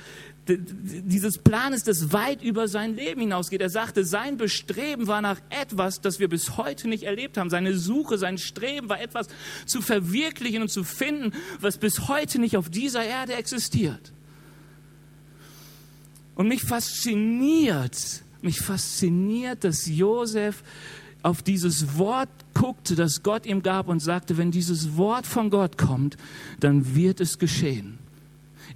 [0.48, 3.62] dieses Planes, das weit über sein Leben hinausgeht.
[3.62, 7.50] Er sagte, sein Bestreben war nach etwas, das wir bis heute nicht erlebt haben.
[7.50, 9.28] Seine Suche, sein Streben war etwas
[9.66, 14.14] zu verwirklichen und zu finden, was bis heute nicht auf dieser Erde existiert.
[16.34, 20.64] Und mich fasziniert, mich fasziniert, dass Josef
[21.22, 25.78] auf dieses Wort guckte, das Gott ihm gab und sagte, wenn dieses Wort von Gott
[25.78, 26.18] kommt,
[26.60, 28.01] dann wird es geschehen.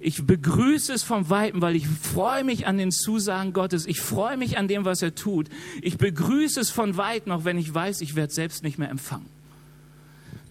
[0.00, 3.86] Ich begrüße es vom Weiten, weil ich freue mich an den Zusagen Gottes.
[3.86, 5.48] Ich freue mich an dem, was er tut.
[5.82, 9.26] Ich begrüße es von Weitem, auch wenn ich weiß, ich werde selbst nicht mehr empfangen.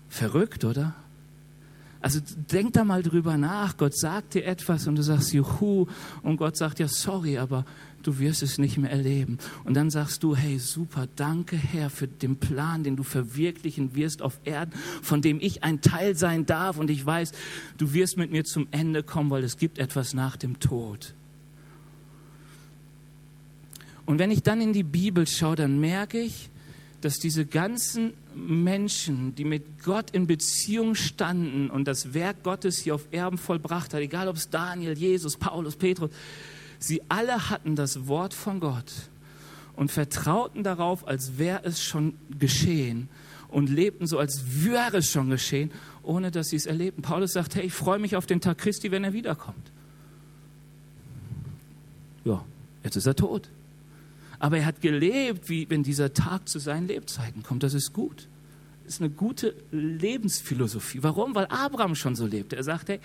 [0.10, 0.96] Verrückt, oder?
[2.02, 2.20] Also
[2.52, 3.78] denk da mal drüber nach.
[3.78, 5.88] Gott sagt dir etwas und du sagst Juhu
[6.22, 7.66] und Gott sagt ja sorry, aber
[8.08, 9.38] du wirst es nicht mehr erleben.
[9.64, 14.22] Und dann sagst du, hey, super, danke Herr für den Plan, den du verwirklichen wirst
[14.22, 16.78] auf Erden, von dem ich ein Teil sein darf.
[16.78, 17.32] Und ich weiß,
[17.78, 21.14] du wirst mit mir zum Ende kommen, weil es gibt etwas nach dem Tod.
[24.06, 26.50] Und wenn ich dann in die Bibel schaue, dann merke ich,
[27.02, 32.96] dass diese ganzen Menschen, die mit Gott in Beziehung standen und das Werk Gottes hier
[32.96, 36.10] auf Erden vollbracht hat, egal ob es Daniel, Jesus, Paulus, Petrus,
[36.80, 38.92] Sie alle hatten das Wort von Gott
[39.76, 43.10] und vertrauten darauf, als wäre es schon geschehen
[43.50, 45.72] und lebten so, als wäre es schon geschehen,
[46.04, 47.02] ohne dass sie es erlebten.
[47.02, 49.72] Paulus sagt, hey, ich freue mich auf den Tag Christi, wenn er wiederkommt.
[52.24, 52.44] Ja,
[52.84, 53.50] jetzt ist er tot.
[54.40, 57.64] Aber er hat gelebt, wie wenn dieser Tag zu seinen Lebzeiten kommt.
[57.64, 58.28] Das ist gut
[58.86, 61.04] ist eine gute Lebensphilosophie.
[61.04, 61.36] Warum?
[61.36, 62.56] Weil Abraham schon so lebte.
[62.56, 63.00] Er sagte,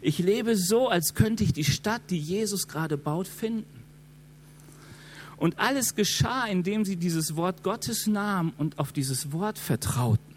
[0.00, 3.66] ich lebe so, als könnte ich die Stadt, die Jesus gerade baut, finden.
[5.36, 10.34] Und alles geschah, indem sie dieses Wort Gottes nahmen und auf dieses Wort vertrauten.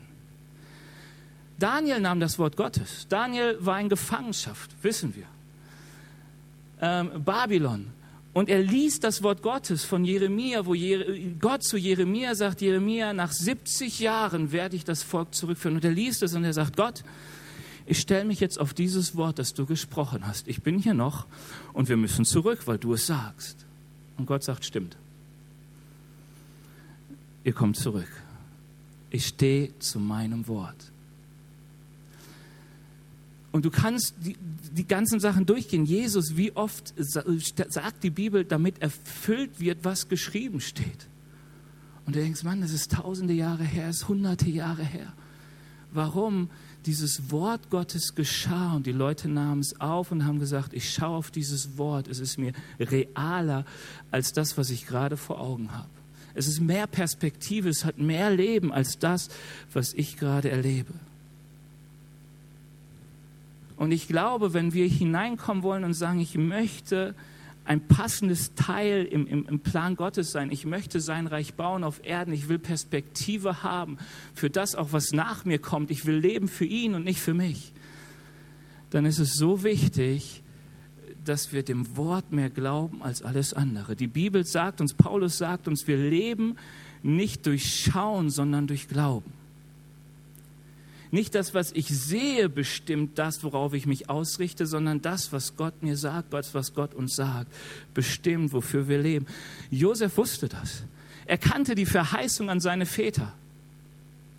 [1.57, 3.05] Daniel nahm das Wort Gottes.
[3.09, 5.25] Daniel war in Gefangenschaft, wissen wir.
[6.81, 7.87] Ähm, Babylon
[8.33, 10.75] und er liest das Wort Gottes von Jeremia, wo
[11.39, 15.77] Gott zu Jeremia sagt, Jeremia, nach 70 Jahren werde ich das Volk zurückführen.
[15.77, 17.03] Und er liest es und er sagt, Gott,
[17.87, 20.47] ich stelle mich jetzt auf dieses Wort, das du gesprochen hast.
[20.47, 21.25] Ich bin hier noch
[21.73, 23.65] und wir müssen zurück, weil du es sagst.
[24.17, 24.95] Und Gott sagt, stimmt.
[27.43, 28.09] Ihr kommt zurück.
[29.09, 30.91] Ich stehe zu meinem Wort.
[33.51, 34.37] Und du kannst die,
[34.71, 35.85] die ganzen Sachen durchgehen.
[35.85, 41.07] Jesus, wie oft sagt die Bibel, damit erfüllt wird, was geschrieben steht.
[42.05, 45.13] Und du denkst, Mann, das ist tausende Jahre her, ist hunderte Jahre her.
[45.91, 46.49] Warum?
[46.85, 51.17] Dieses Wort Gottes geschah und die Leute nahmen es auf und haben gesagt, ich schaue
[51.17, 53.65] auf dieses Wort, es ist mir realer
[54.11, 55.89] als das, was ich gerade vor Augen habe.
[56.35, 59.29] Es ist mehr Perspektive, es hat mehr Leben als das,
[59.73, 60.93] was ich gerade erlebe.
[63.79, 67.15] Und ich glaube, wenn wir hineinkommen wollen und sagen, ich möchte
[67.63, 70.51] ein passendes Teil im, im, im, Plan Gottes sein.
[70.51, 72.33] Ich möchte sein Reich bauen auf Erden.
[72.33, 73.97] Ich will Perspektive haben
[74.35, 75.91] für das auch, was nach mir kommt.
[75.91, 77.71] Ich will leben für ihn und nicht für mich.
[78.89, 80.43] dann ist es so wichtig,
[81.23, 83.95] dass wir dem Wort mehr glauben als alles andere.
[83.95, 86.57] Die Bibel sagt uns, Paulus sagt uns, wir leben
[87.01, 89.38] nicht durch Schauen, sondern durch Glauben.
[91.11, 95.81] Nicht das, was ich sehe, bestimmt das, worauf ich mich ausrichte, sondern das, was Gott
[95.81, 97.51] mir sagt, das, was Gott uns sagt,
[97.95, 99.25] bestimmt, wofür wir leben.
[99.71, 100.83] Josef wusste das.
[101.25, 103.33] Er kannte die Verheißung an seine Väter.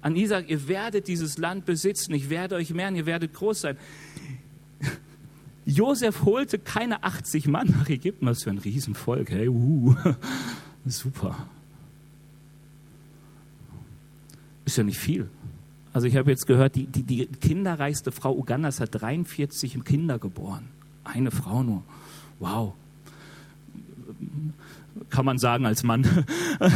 [0.02, 3.76] An Isaac, ihr werdet dieses Land besitzen, ich werde euch mehren, ihr werdet groß sein.
[5.66, 9.94] Josef holte keine 80 Mann nach Ägypten, was für ein Riesenvolk, hey, uh,
[10.86, 11.48] super.
[14.64, 15.28] Ist ja nicht viel.
[15.92, 20.68] Also ich habe jetzt gehört, die, die, die kinderreichste Frau Ugandas hat 43 Kinder geboren.
[21.04, 21.82] Eine Frau nur.
[22.38, 22.74] Wow.
[25.08, 26.06] Kann man sagen als Mann.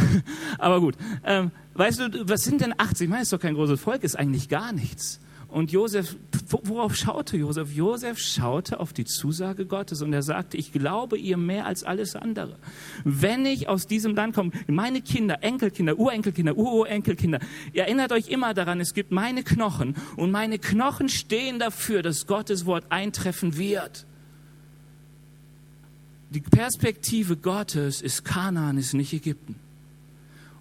[0.57, 0.95] Aber gut.
[1.23, 3.05] Ähm, weißt du, was sind denn 80?
[3.05, 5.19] Ich meine, ist doch kein großes Volk, ist eigentlich gar nichts.
[5.55, 6.17] Und Josef,
[6.49, 7.71] worauf schaute Josef?
[7.71, 12.17] Josef schaute auf die Zusage Gottes und er sagte, ich glaube ihr mehr als alles
[12.17, 12.57] andere.
[13.05, 17.39] Wenn ich aus diesem Land komme, meine Kinder, Enkelkinder, Urenkelkinder, Ururenkelkinder,
[17.71, 22.27] ihr erinnert euch immer daran, es gibt meine Knochen und meine Knochen stehen dafür, dass
[22.27, 24.05] Gottes Wort eintreffen wird.
[26.31, 29.55] Die Perspektive Gottes ist Kanaan, ist nicht Ägypten.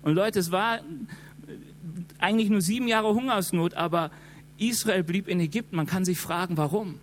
[0.03, 0.79] Und Leute, es war
[2.19, 4.13] eigentlich nur sieben Jahre Hungersnot, aber
[4.59, 5.77] Israel blieb in Ägypten.
[5.77, 6.99] Man kann sich fragen, warum?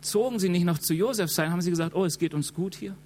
[0.00, 1.50] Zogen sie nicht noch zu Josef sein?
[1.50, 2.96] Haben sie gesagt, oh, es geht uns gut hier?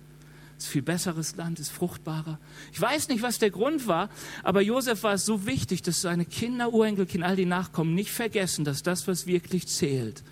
[0.57, 2.39] Es ist viel besseres Land, es ist fruchtbarer.
[2.73, 4.09] Ich weiß nicht, was der Grund war,
[4.43, 8.65] aber Josef war es so wichtig, dass seine Kinder, Urenkelkinder, all die Nachkommen nicht vergessen,
[8.65, 10.23] dass das, was wirklich zählt,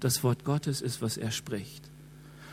[0.00, 1.90] das Wort Gottes ist, was er spricht.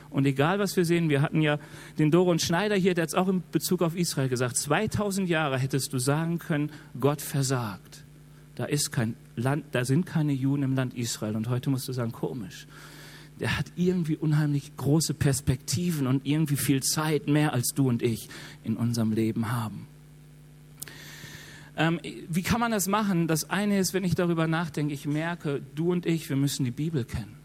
[0.09, 1.57] Und egal, was wir sehen, wir hatten ja
[1.97, 5.57] den Doron Schneider hier, der hat es auch in Bezug auf Israel gesagt, 2000 Jahre
[5.57, 8.02] hättest du sagen können, Gott versagt.
[8.55, 11.35] Da ist kein Land, da sind keine Juden im Land Israel.
[11.35, 12.67] Und heute musst du sagen, komisch.
[13.39, 18.29] Der hat irgendwie unheimlich große Perspektiven und irgendwie viel Zeit, mehr als du und ich
[18.63, 19.87] in unserem Leben haben.
[21.75, 23.27] Ähm, wie kann man das machen?
[23.27, 26.71] Das eine ist, wenn ich darüber nachdenke, ich merke, du und ich, wir müssen die
[26.71, 27.35] Bibel kennen.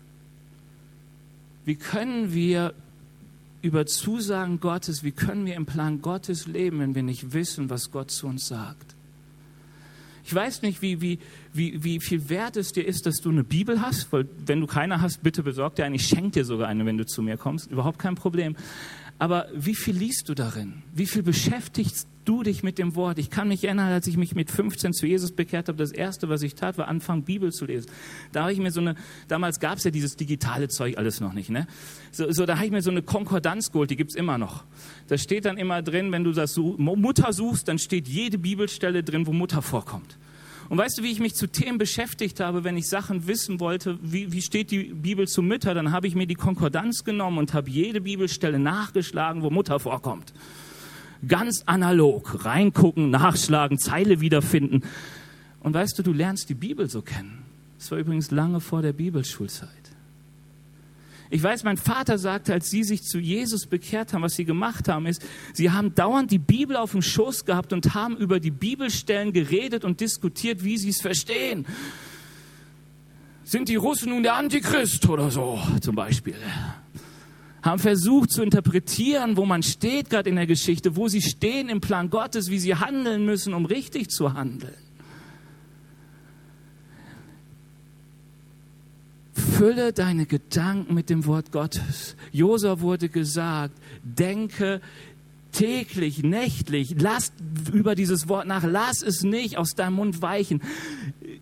[1.64, 2.74] Wie können wir
[3.62, 7.90] über Zusagen Gottes, wie können wir im Plan Gottes leben, wenn wir nicht wissen, was
[7.90, 8.94] Gott zu uns sagt?
[10.28, 11.18] Ich weiß nicht, wie, wie,
[11.54, 14.66] wie, wie viel wert es dir ist, dass du eine Bibel hast, weil wenn du
[14.66, 15.96] keine hast, bitte besorg dir eine.
[15.96, 17.70] Ich schenke dir sogar eine, wenn du zu mir kommst.
[17.70, 18.54] Überhaupt kein Problem.
[19.18, 20.82] Aber wie viel liest du darin?
[20.92, 23.18] Wie viel beschäftigst du dich mit dem Wort?
[23.18, 26.28] Ich kann mich erinnern, als ich mich mit 15 zu Jesus bekehrt habe, das erste,
[26.28, 27.90] was ich tat, war anfangen, Bibel zu lesen.
[28.32, 28.94] Da habe ich mir so eine,
[29.28, 31.66] damals gab es ja dieses digitale Zeug alles noch nicht, ne?
[32.12, 34.64] So, so da habe ich mir so eine Konkordanz geholt, die gibt's immer noch.
[35.08, 39.02] Da steht dann immer drin, wenn du das such, Mutter suchst, dann steht jede Bibelstelle
[39.02, 40.18] drin, wo Mutter vorkommt.
[40.68, 43.98] Und weißt du, wie ich mich zu Themen beschäftigt habe, wenn ich Sachen wissen wollte,
[44.02, 47.54] wie, wie steht die Bibel zu Mütter, dann habe ich mir die Konkordanz genommen und
[47.54, 50.34] habe jede Bibelstelle nachgeschlagen, wo Mutter vorkommt.
[51.26, 54.82] Ganz analog, reingucken, nachschlagen, Zeile wiederfinden.
[55.60, 57.42] Und weißt du, du lernst die Bibel so kennen.
[57.78, 59.68] Das war übrigens lange vor der Bibelschulzeit.
[61.30, 64.88] Ich weiß, mein Vater sagte, als sie sich zu Jesus bekehrt haben, was sie gemacht
[64.88, 68.50] haben, ist, sie haben dauernd die Bibel auf dem Schoß gehabt und haben über die
[68.50, 71.66] Bibelstellen geredet und diskutiert, wie sie es verstehen.
[73.44, 76.36] Sind die Russen nun der Antichrist oder so, zum Beispiel?
[77.68, 81.82] Haben versucht zu interpretieren, wo man steht gerade in der Geschichte, wo sie stehen im
[81.82, 84.72] Plan Gottes, wie sie handeln müssen, um richtig zu handeln.
[89.34, 92.16] Fülle deine Gedanken mit dem Wort Gottes.
[92.32, 94.80] Josua wurde gesagt, denke
[95.52, 97.32] täglich, nächtlich, lass
[97.72, 100.62] über dieses Wort nach, lass es nicht aus deinem Mund weichen.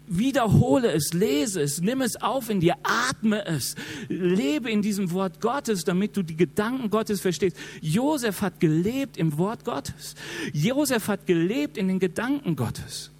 [0.06, 3.74] Wiederhole es, lese es, nimm es auf in dir, atme es,
[4.08, 7.56] lebe in diesem Wort Gottes, damit du die Gedanken Gottes verstehst.
[7.80, 10.14] Josef hat gelebt im Wort Gottes.
[10.52, 13.10] Josef hat gelebt in den Gedanken Gottes.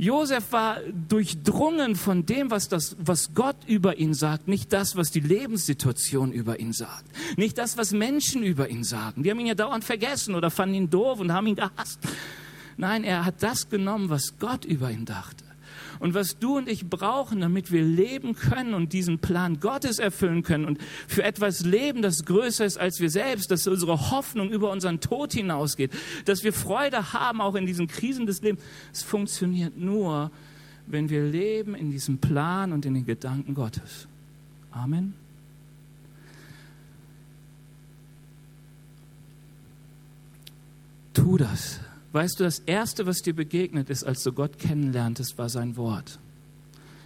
[0.00, 5.10] Josef war durchdrungen von dem, was, das, was Gott über ihn sagt, nicht das, was
[5.10, 7.04] die Lebenssituation über ihn sagt,
[7.36, 9.22] nicht das, was Menschen über ihn sagen.
[9.22, 11.98] Die haben ihn ja dauernd vergessen oder fanden ihn doof und haben ihn gehasst.
[12.78, 15.49] Nein, er hat das genommen, was Gott über ihn dachte
[16.00, 20.42] und was du und ich brauchen, damit wir leben können und diesen Plan Gottes erfüllen
[20.42, 24.70] können und für etwas leben, das größer ist als wir selbst, dass unsere Hoffnung über
[24.70, 25.92] unseren Tod hinausgeht,
[26.24, 28.62] dass wir Freude haben auch in diesen Krisen des Lebens.
[28.92, 30.30] Es funktioniert nur,
[30.86, 34.08] wenn wir leben in diesem Plan und in den Gedanken Gottes.
[34.72, 35.14] Amen.
[41.12, 41.80] Tu das.
[42.12, 46.18] Weißt du, das Erste, was dir begegnet ist, als du Gott kennenlerntest, war sein Wort.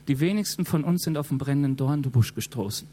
[0.08, 2.88] Die wenigsten von uns sind auf den brennenden Dornbusch gestoßen.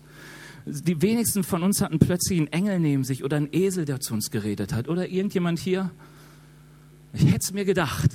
[0.66, 4.14] Die wenigsten von uns hatten plötzlich einen Engel neben sich oder einen Esel, der zu
[4.14, 4.88] uns geredet hat.
[4.90, 5.92] Oder irgendjemand hier.
[7.14, 8.12] Ich hätte es mir gedacht.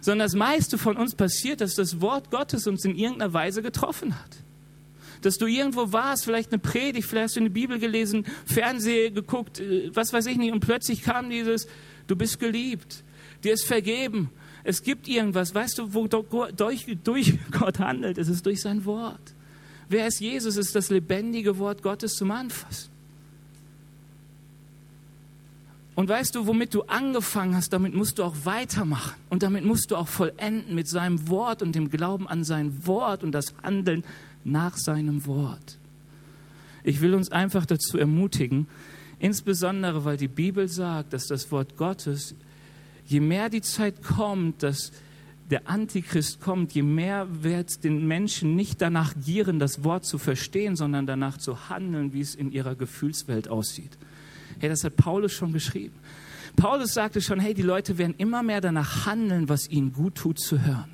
[0.00, 4.18] Sondern das meiste von uns passiert, dass das Wort Gottes uns in irgendeiner Weise getroffen
[4.18, 4.36] hat.
[5.22, 9.60] Dass du irgendwo warst, vielleicht eine Predigt, vielleicht hast du eine Bibel gelesen, Fernsehen geguckt,
[9.60, 11.68] äh, was weiß ich nicht, und plötzlich kam dieses,
[12.06, 13.04] du bist geliebt,
[13.44, 14.30] dir ist vergeben.
[14.64, 19.34] Es gibt irgendwas, weißt du, wo durch, durch Gott handelt, es ist durch sein Wort.
[19.88, 20.56] Wer ist Jesus?
[20.56, 22.90] Es ist das lebendige Wort Gottes zum Anfassen.
[25.96, 29.20] Und weißt du, womit du angefangen hast, damit musst du auch weitermachen.
[29.28, 33.22] Und damit musst du auch vollenden mit seinem Wort und dem Glauben an sein Wort
[33.22, 34.04] und das Handeln
[34.44, 35.78] nach seinem Wort.
[36.84, 38.66] Ich will uns einfach dazu ermutigen,
[39.18, 42.34] insbesondere weil die Bibel sagt, dass das Wort Gottes,
[43.10, 44.92] je mehr die Zeit kommt, dass
[45.50, 50.76] der Antichrist kommt, je mehr wird den Menschen nicht danach gieren, das Wort zu verstehen,
[50.76, 53.98] sondern danach zu handeln, wie es in ihrer Gefühlswelt aussieht.
[54.60, 55.94] Hey, das hat Paulus schon geschrieben.
[56.54, 60.38] Paulus sagte schon, hey, die Leute werden immer mehr danach handeln, was ihnen gut tut
[60.38, 60.90] zu hören.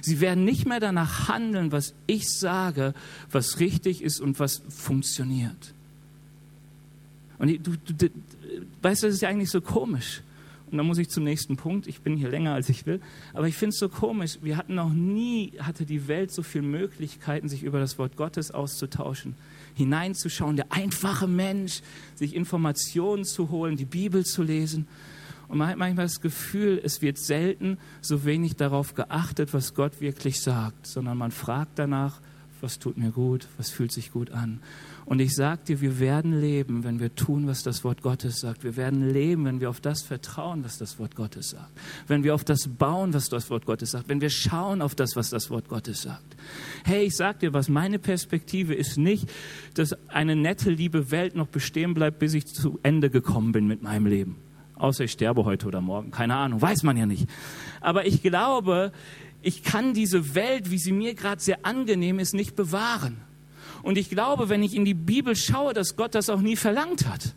[0.00, 2.94] Sie werden nicht mehr danach handeln, was ich sage,
[3.30, 5.72] was richtig ist und was funktioniert.
[7.38, 8.08] Und du, du, du
[8.82, 10.22] weißt, das ist ja eigentlich so komisch.
[10.70, 11.86] Und dann muss ich zum nächsten Punkt.
[11.86, 13.00] Ich bin hier länger, als ich will.
[13.32, 14.38] Aber ich finde es so komisch.
[14.42, 18.50] Wir hatten noch nie, hatte die Welt so viele Möglichkeiten, sich über das Wort Gottes
[18.50, 19.36] auszutauschen,
[19.74, 20.56] hineinzuschauen.
[20.56, 21.82] Der einfache Mensch,
[22.14, 24.88] sich Informationen zu holen, die Bibel zu lesen.
[25.48, 30.00] Und man hat manchmal das Gefühl, es wird selten so wenig darauf geachtet, was Gott
[30.00, 32.20] wirklich sagt, sondern man fragt danach,
[32.60, 34.60] was tut mir gut, was fühlt sich gut an.
[35.06, 38.64] Und ich sage dir, wir werden leben, wenn wir tun, was das Wort Gottes sagt.
[38.64, 41.70] Wir werden leben, wenn wir auf das vertrauen, was das Wort Gottes sagt.
[42.06, 44.08] Wenn wir auf das bauen, was das Wort Gottes sagt.
[44.08, 46.36] Wenn wir schauen auf das, was das Wort Gottes sagt.
[46.84, 49.30] Hey, ich sag dir was, meine Perspektive ist nicht,
[49.74, 53.82] dass eine nette, liebe Welt noch bestehen bleibt, bis ich zu Ende gekommen bin mit
[53.82, 54.36] meinem Leben.
[54.76, 57.28] Außer ich sterbe heute oder morgen, keine Ahnung, weiß man ja nicht.
[57.80, 58.92] Aber ich glaube,
[59.42, 63.18] ich kann diese Welt, wie sie mir gerade sehr angenehm ist, nicht bewahren.
[63.84, 67.06] Und ich glaube, wenn ich in die Bibel schaue, dass Gott das auch nie verlangt
[67.06, 67.34] hat.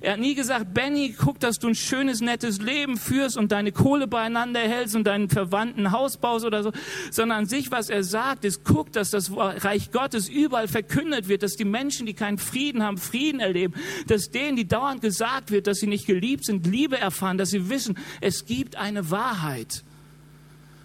[0.00, 3.70] Er hat nie gesagt, Benny, guck, dass du ein schönes, nettes Leben führst und deine
[3.70, 6.72] Kohle beieinander hältst und deinen Verwandten Haus baust oder so,
[7.10, 11.42] sondern an sich, was er sagt, ist, guck, dass das Reich Gottes überall verkündet wird,
[11.42, 13.74] dass die Menschen, die keinen Frieden haben, Frieden erleben,
[14.06, 17.68] dass denen, die dauernd gesagt wird, dass sie nicht geliebt sind, Liebe erfahren, dass sie
[17.68, 19.84] wissen, es gibt eine Wahrheit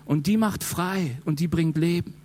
[0.03, 2.24] und die macht frei und die bringt Leben.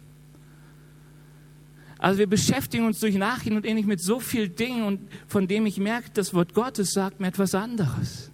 [2.00, 5.66] Also wir beschäftigen uns durch Nachhinein und ähnlich mit so vielen Dingen und von dem
[5.66, 8.30] ich merke, das Wort Gottes sagt mir etwas anderes.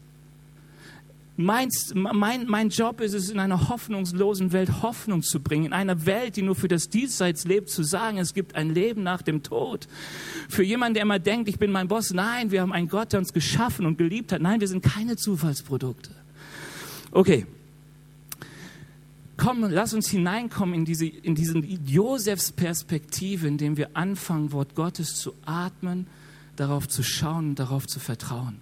[1.37, 6.07] Mein, mein, mein Job ist es, in einer hoffnungslosen Welt Hoffnung zu bringen, in einer
[6.07, 9.43] Welt, die nur für das Diesseits lebt, zu sagen, es gibt ein Leben nach dem
[9.43, 9.89] Tod.
[10.49, 13.19] Für jemanden, der immer denkt, ich bin mein Boss, nein, wir haben einen Gott, der
[13.19, 14.41] uns geschaffen und geliebt hat.
[14.41, 16.11] Nein, wir sind keine Zufallsprodukte.
[17.11, 17.47] Okay,
[19.37, 25.17] komm, lass uns hineinkommen in diese, in diesen Josefs Perspektive, indem wir anfangen, Wort Gottes
[25.17, 26.07] zu atmen,
[26.57, 28.59] darauf zu schauen darauf zu vertrauen.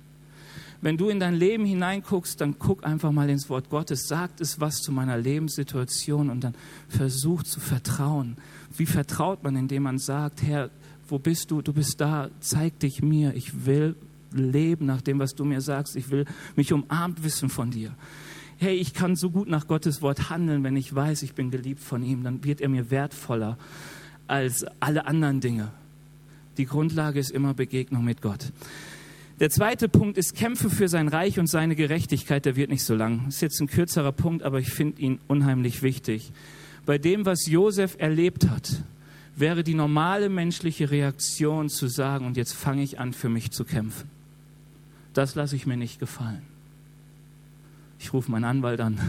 [0.80, 4.60] Wenn du in dein Leben hineinguckst, dann guck einfach mal ins Wort Gottes, sagt es
[4.60, 6.54] was zu meiner Lebenssituation und dann
[6.88, 8.36] versuch zu vertrauen.
[8.76, 10.70] Wie vertraut man, indem man sagt, Herr,
[11.08, 11.62] wo bist du?
[11.62, 13.34] Du bist da, zeig dich mir.
[13.34, 13.96] Ich will
[14.32, 15.96] leben nach dem, was du mir sagst.
[15.96, 17.94] Ich will mich umarmt wissen von dir
[18.64, 21.80] hey, ich kann so gut nach Gottes Wort handeln, wenn ich weiß, ich bin geliebt
[21.80, 23.58] von ihm, dann wird er mir wertvoller
[24.26, 25.70] als alle anderen Dinge.
[26.56, 28.52] Die Grundlage ist immer Begegnung mit Gott.
[29.38, 32.46] Der zweite Punkt ist, kämpfe für sein Reich und seine Gerechtigkeit.
[32.46, 33.26] Der wird nicht so lang.
[33.28, 36.32] Ist jetzt ein kürzerer Punkt, aber ich finde ihn unheimlich wichtig.
[36.86, 38.82] Bei dem, was Josef erlebt hat,
[39.36, 43.64] wäre die normale menschliche Reaktion zu sagen, und jetzt fange ich an, für mich zu
[43.64, 44.08] kämpfen.
[45.12, 46.53] Das lasse ich mir nicht gefallen.
[48.04, 49.00] Ich rufe meinen Anwalt an.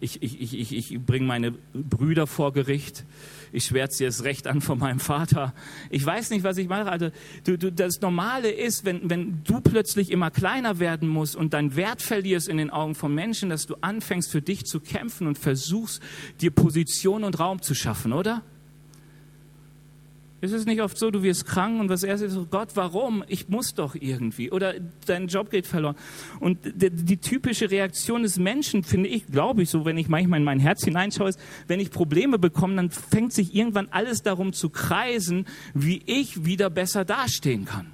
[0.00, 3.04] Ich, ich, ich, ich bringe meine Brüder vor Gericht.
[3.50, 5.54] Ich schwärze dir das Recht an von meinem Vater.
[5.90, 6.88] Ich weiß nicht, was ich mache.
[6.88, 7.10] Also,
[7.42, 11.74] du, du, das Normale ist, wenn, wenn du plötzlich immer kleiner werden musst und deinen
[11.74, 15.36] Wert verlierst in den Augen von Menschen, dass du anfängst für dich zu kämpfen und
[15.36, 16.00] versuchst,
[16.40, 18.44] dir Position und Raum zu schaffen, oder?
[20.40, 23.24] Ist es nicht oft so, du wirst krank und was erst ist, Gott, warum?
[23.26, 24.52] Ich muss doch irgendwie.
[24.52, 24.74] Oder
[25.04, 25.96] dein Job geht verloren.
[26.38, 30.38] Und die, die, typische Reaktion des Menschen, finde ich, glaube ich, so, wenn ich manchmal
[30.38, 34.52] in mein Herz hineinschaue, ist, wenn ich Probleme bekomme, dann fängt sich irgendwann alles darum
[34.52, 37.86] zu kreisen, wie ich wieder besser dastehen kann.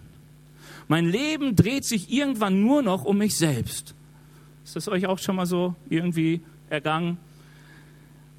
[0.87, 3.95] Mein Leben dreht sich irgendwann nur noch um mich selbst.
[4.65, 7.17] Ist das euch auch schon mal so irgendwie ergangen?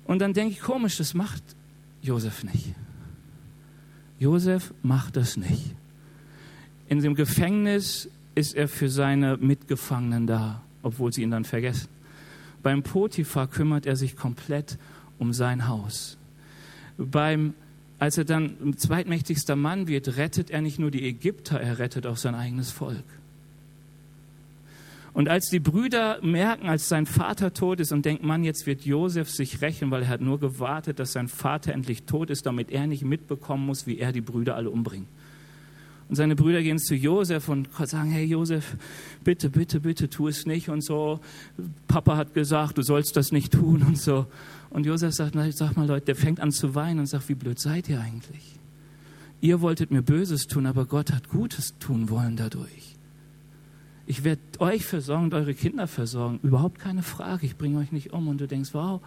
[0.06, 1.43] Und dann denke ich, komisch, das macht
[2.03, 2.76] Josef nicht.
[4.26, 5.76] Josef macht das nicht.
[6.89, 11.89] In dem Gefängnis ist er für seine Mitgefangenen da, obwohl sie ihn dann vergessen.
[12.63, 14.80] Beim Potiphar kümmert er sich komplett
[15.19, 16.17] um sein Haus.
[16.97, 17.53] Beim,
[17.99, 22.17] als er dann zweitmächtigster Mann wird, rettet er nicht nur die Ägypter, er rettet auch
[22.17, 23.05] sein eigenes Volk.
[25.16, 28.84] Und als die Brüder merken, als sein Vater tot ist und denken, Mann, jetzt wird
[28.84, 32.70] Josef sich rächen, weil er hat nur gewartet, dass sein Vater endlich tot ist, damit
[32.70, 35.07] er nicht mitbekommen muss, wie er die Brüder alle umbringt.
[36.09, 38.76] Und seine Brüder gehen zu Josef und sagen, hey Josef,
[39.24, 41.22] bitte, bitte, bitte, tu es nicht und so.
[41.88, 44.28] Papa hat gesagt, du sollst das nicht tun und so.
[44.70, 47.57] Und Josef sagt, sag mal Leute, der fängt an zu weinen und sagt, wie blöd
[47.57, 48.59] seid ihr eigentlich?
[49.39, 52.95] Ihr wolltet mir Böses tun, aber Gott hat Gutes tun wollen dadurch.
[54.08, 56.39] Ich werde euch versorgen und eure Kinder versorgen.
[56.43, 57.45] Überhaupt keine Frage.
[57.45, 58.28] Ich bringe euch nicht um.
[58.28, 59.01] Und du denkst, wow,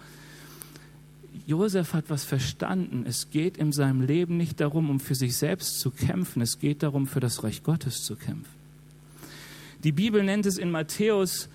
[1.47, 3.05] Josef hat was verstanden.
[3.07, 6.43] Es geht in seinem Leben nicht darum, um für sich selbst zu kämpfen.
[6.43, 8.59] Es geht darum, für das Reich Gottes zu kämpfen.
[9.85, 11.49] Die Bibel nennt es in Matthäus,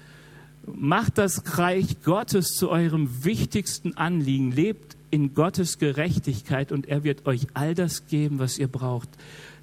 [0.65, 4.51] macht das Reich Gottes zu eurem wichtigsten Anliegen.
[4.51, 9.09] Lebt in Gottes Gerechtigkeit und er wird euch all das geben, was ihr braucht.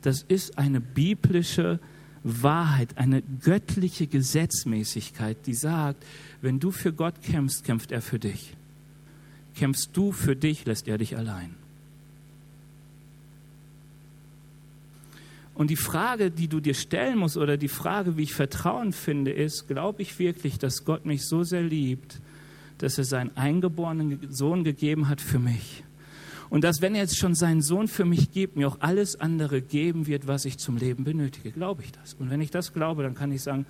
[0.02, 1.80] Das ist eine biblische
[2.22, 6.04] Wahrheit, eine göttliche Gesetzmäßigkeit, die sagt,
[6.42, 8.54] wenn du für Gott kämpfst, kämpft er für dich.
[9.54, 11.54] Kämpfst du für dich, lässt er dich allein.
[15.54, 19.30] Und die Frage, die du dir stellen musst, oder die Frage, wie ich Vertrauen finde,
[19.30, 22.20] ist, glaube ich wirklich, dass Gott mich so sehr liebt,
[22.78, 25.84] dass er seinen eingeborenen Sohn gegeben hat für mich?
[26.50, 29.62] Und dass, wenn er jetzt schon seinen Sohn für mich gibt, mir auch alles andere
[29.62, 31.52] geben wird, was ich zum Leben benötige.
[31.52, 32.14] Glaube ich das?
[32.14, 33.66] Und wenn ich das glaube, dann kann ich sagen,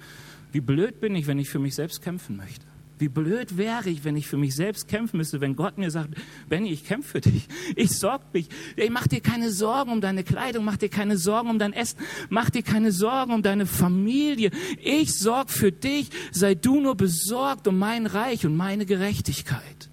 [0.51, 2.65] wie blöd bin ich, wenn ich für mich selbst kämpfen möchte.
[2.99, 6.15] Wie blöd wäre ich, wenn ich für mich selbst kämpfen müsste, wenn Gott mir sagt,
[6.51, 7.49] Benny, ich kämpfe für dich.
[7.75, 8.49] Ich sorg mich.
[8.77, 11.99] Ich mach dir keine Sorgen um deine Kleidung, mach dir keine Sorgen um dein Essen,
[12.29, 14.51] mach dir keine Sorgen um deine Familie.
[14.83, 16.11] Ich sorg für dich.
[16.31, 19.90] Sei du nur besorgt um mein Reich und meine Gerechtigkeit.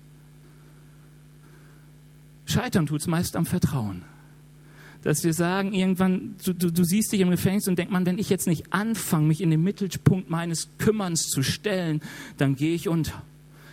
[2.47, 4.03] Scheitern tut's meist am Vertrauen
[5.07, 8.17] dass wir sagen, irgendwann, du, du, du siehst dich im Gefängnis und denkst, man, wenn
[8.17, 12.01] ich jetzt nicht anfange, mich in den Mittelpunkt meines Kümmerns zu stellen,
[12.37, 13.21] dann gehe ich unter.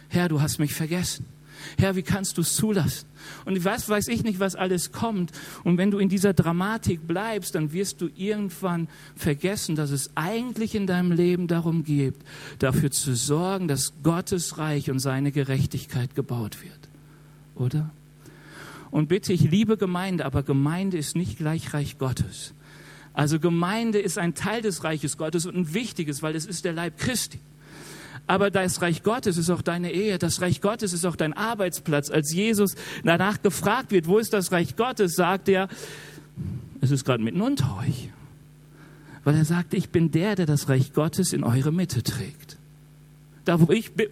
[0.08, 1.26] Herr, du hast mich vergessen.
[1.78, 3.06] Herr, wie kannst du es zulassen?
[3.46, 5.32] Und was weiß ich nicht, was alles kommt.
[5.64, 10.74] Und wenn du in dieser Dramatik bleibst, dann wirst du irgendwann vergessen, dass es eigentlich
[10.74, 12.14] in deinem Leben darum geht,
[12.58, 16.88] dafür zu sorgen, dass Gottes Reich und seine Gerechtigkeit gebaut wird.
[17.56, 17.90] Oder?
[18.94, 22.54] Und bitte, ich liebe Gemeinde, aber Gemeinde ist nicht gleich Reich Gottes.
[23.12, 26.74] Also Gemeinde ist ein Teil des Reiches Gottes und ein wichtiges, weil es ist der
[26.74, 27.40] Leib Christi.
[28.28, 32.08] Aber das Reich Gottes ist auch deine Ehe, das Reich Gottes ist auch dein Arbeitsplatz.
[32.08, 35.68] Als Jesus danach gefragt wird, wo ist das Reich Gottes, sagt er,
[36.80, 38.10] es ist gerade mitten unter euch.
[39.24, 42.58] Weil er sagt, ich bin der, der das Reich Gottes in eure Mitte trägt.
[43.44, 44.06] Da wo ich bin,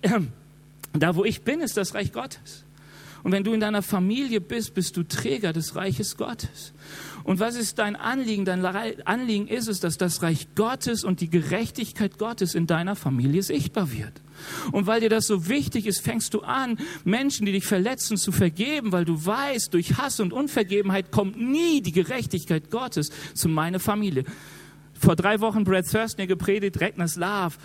[0.94, 2.64] da wo ich bin, ist das Reich Gottes.
[3.22, 6.72] Und wenn du in deiner Familie bist, bist du Träger des Reiches Gottes.
[7.22, 8.44] Und was ist dein Anliegen?
[8.44, 8.64] Dein
[9.04, 13.92] Anliegen ist es, dass das Reich Gottes und die Gerechtigkeit Gottes in deiner Familie sichtbar
[13.92, 14.22] wird.
[14.72, 18.32] Und weil dir das so wichtig ist, fängst du an, Menschen, die dich verletzen, zu
[18.32, 23.80] vergeben, weil du weißt, durch Hass und Unvergebenheit kommt nie die Gerechtigkeit Gottes zu meiner
[23.80, 24.24] Familie.
[24.94, 27.56] Vor drei Wochen Brad Thurston gepredigt, Regners Love.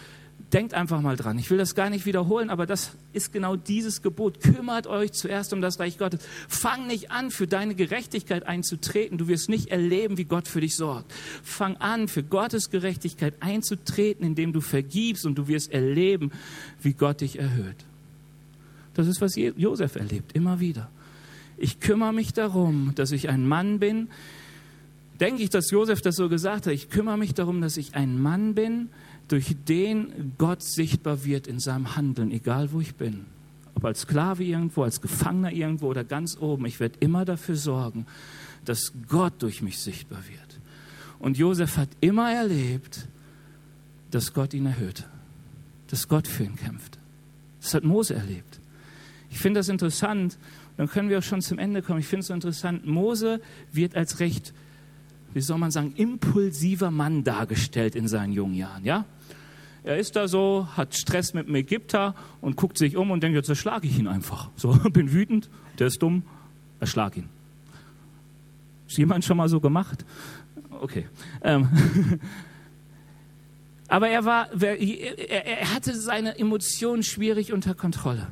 [0.53, 1.39] Denkt einfach mal dran.
[1.39, 4.41] Ich will das gar nicht wiederholen, aber das ist genau dieses Gebot.
[4.41, 6.21] Kümmert euch zuerst um das Reich Gottes.
[6.47, 9.17] Fang nicht an, für deine Gerechtigkeit einzutreten.
[9.17, 11.11] Du wirst nicht erleben, wie Gott für dich sorgt.
[11.43, 16.31] Fang an, für Gottes Gerechtigkeit einzutreten, indem du vergibst und du wirst erleben,
[16.81, 17.77] wie Gott dich erhöht.
[18.93, 20.89] Das ist, was Josef erlebt, immer wieder.
[21.57, 24.09] Ich kümmere mich darum, dass ich ein Mann bin.
[25.19, 26.73] Denke ich, dass Josef das so gesagt hat.
[26.73, 28.89] Ich kümmere mich darum, dass ich ein Mann bin,
[29.27, 33.25] durch den Gott sichtbar wird in seinem Handeln, egal wo ich bin.
[33.75, 36.65] Ob als Sklave irgendwo, als Gefangener irgendwo oder ganz oben.
[36.65, 38.05] Ich werde immer dafür sorgen,
[38.63, 40.59] dass Gott durch mich sichtbar wird.
[41.19, 43.07] Und Josef hat immer erlebt,
[44.11, 45.03] dass Gott ihn erhöhte,
[45.87, 46.99] dass Gott für ihn kämpfte.
[47.61, 48.59] Das hat Mose erlebt.
[49.29, 50.37] Ich finde das interessant,
[50.77, 51.99] dann können wir auch schon zum Ende kommen.
[51.99, 54.53] Ich finde es so interessant, Mose wird als recht,
[55.33, 59.05] wie soll man sagen, impulsiver Mann dargestellt in seinen jungen Jahren, ja?
[59.85, 63.35] Er ist da so, hat Stress mit dem Ägypter und guckt sich um und denkt,
[63.35, 64.49] jetzt erschlage ich ihn einfach.
[64.55, 66.23] So, bin wütend, der ist dumm,
[66.79, 67.29] erschlag ihn.
[68.87, 70.03] Ist jemand schon mal so gemacht?
[70.81, 71.07] Okay.
[71.43, 71.69] Ähm.
[73.87, 78.25] Aber er war, er hatte seine Emotionen schwierig unter Kontrolle.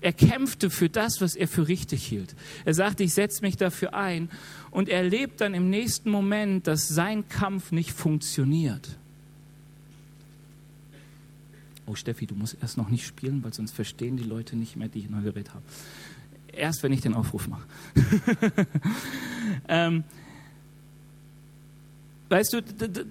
[0.00, 2.34] Er kämpfte für das, was er für richtig hielt.
[2.64, 4.28] Er sagte, ich setze mich dafür ein.
[4.72, 8.98] Und er erlebt dann im nächsten Moment, dass sein Kampf nicht funktioniert.
[11.86, 14.88] Oh Steffi, du musst erst noch nicht spielen, weil sonst verstehen die Leute nicht mehr,
[14.88, 15.64] die ich neu geredet habe.
[16.52, 17.66] Erst wenn ich den Aufruf mache.
[19.68, 20.04] ähm,
[22.28, 22.62] weißt du,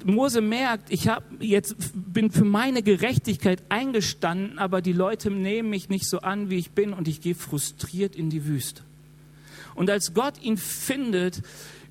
[0.06, 5.90] Mose merkt, ich hab jetzt bin für meine Gerechtigkeit eingestanden, aber die Leute nehmen mich
[5.90, 8.84] nicht so an, wie ich bin und ich gehe frustriert in die Wüste.
[9.76, 11.42] Und als Gott ihn findet,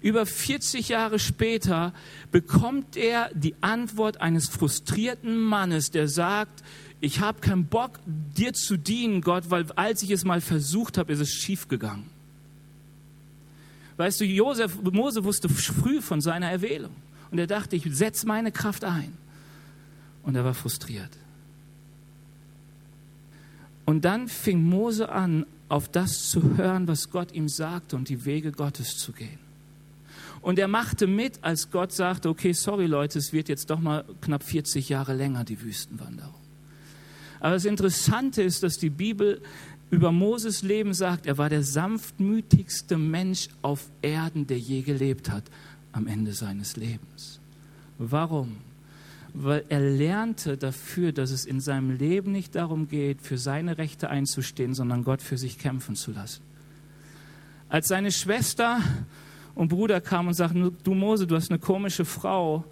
[0.02, 1.92] über 40 Jahre später
[2.32, 6.62] bekommt er die Antwort eines frustrierten Mannes, der sagt,
[7.00, 11.12] ich habe keinen Bock, dir zu dienen, Gott, weil als ich es mal versucht habe,
[11.12, 12.06] ist es schiefgegangen.
[13.96, 16.94] Weißt du, Josef, Mose wusste früh von seiner Erwählung.
[17.30, 19.12] Und er dachte, ich setze meine Kraft ein.
[20.22, 21.10] Und er war frustriert.
[23.84, 28.24] Und dann fing Mose an, auf das zu hören, was Gott ihm sagte und die
[28.24, 29.49] Wege Gottes zu gehen.
[30.42, 34.04] Und er machte mit, als Gott sagte, okay, sorry Leute, es wird jetzt doch mal
[34.22, 36.34] knapp 40 Jahre länger, die Wüstenwanderung.
[37.40, 39.40] Aber das Interessante ist, dass die Bibel
[39.90, 45.44] über Moses Leben sagt, er war der sanftmütigste Mensch auf Erden, der je gelebt hat,
[45.92, 47.40] am Ende seines Lebens.
[47.98, 48.58] Warum?
[49.34, 54.10] Weil er lernte dafür, dass es in seinem Leben nicht darum geht, für seine Rechte
[54.10, 56.42] einzustehen, sondern Gott für sich kämpfen zu lassen.
[57.68, 58.80] Als seine Schwester
[59.54, 62.64] und Bruder kam und sagten, du Mose, du hast eine komische Frau.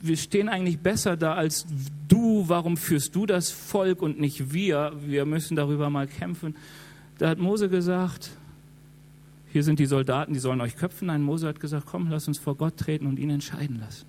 [0.00, 1.66] Wir stehen eigentlich besser da als
[2.08, 2.44] du.
[2.48, 4.92] Warum führst du das Volk und nicht wir?
[5.04, 6.54] Wir müssen darüber mal kämpfen.
[7.18, 8.30] Da hat Mose gesagt,
[9.52, 11.06] hier sind die Soldaten, die sollen euch köpfen.
[11.06, 14.06] Nein, Mose hat gesagt, komm, lass uns vor Gott treten und ihn entscheiden lassen.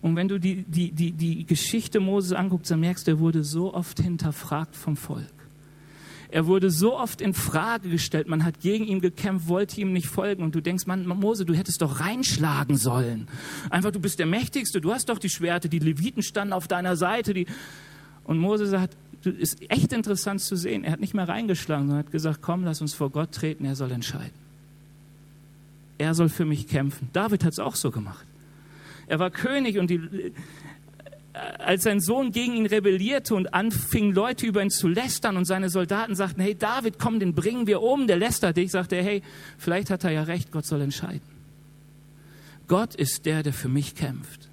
[0.00, 3.44] Und wenn du die, die, die, die Geschichte Moses anguckst, dann merkst du, er wurde
[3.44, 5.41] so oft hinterfragt vom Volk.
[6.32, 8.26] Er wurde so oft in Frage gestellt.
[8.26, 10.42] Man hat gegen ihn gekämpft, wollte ihm nicht folgen.
[10.42, 13.28] Und du denkst, Mann, Mose, du hättest doch reinschlagen sollen.
[13.68, 14.80] Einfach, du bist der Mächtigste.
[14.80, 15.68] Du hast doch die Schwerte.
[15.68, 17.34] Die Leviten standen auf deiner Seite.
[17.34, 17.46] Die
[18.24, 20.84] und Mose sagt, ist echt interessant zu sehen.
[20.84, 23.66] Er hat nicht mehr reingeschlagen, sondern hat gesagt, komm, lass uns vor Gott treten.
[23.66, 24.32] Er soll entscheiden.
[25.98, 27.10] Er soll für mich kämpfen.
[27.12, 28.24] David hat es auch so gemacht.
[29.06, 30.32] Er war König und die,
[31.32, 35.70] als sein Sohn gegen ihn rebellierte und anfing, Leute über ihn zu lästern und seine
[35.70, 39.22] Soldaten sagten, hey David, komm, den bringen wir um, der lästert dich, sagte er, hey,
[39.56, 41.22] vielleicht hat er ja recht, Gott soll entscheiden.
[42.68, 44.48] Gott ist der, der für mich kämpft.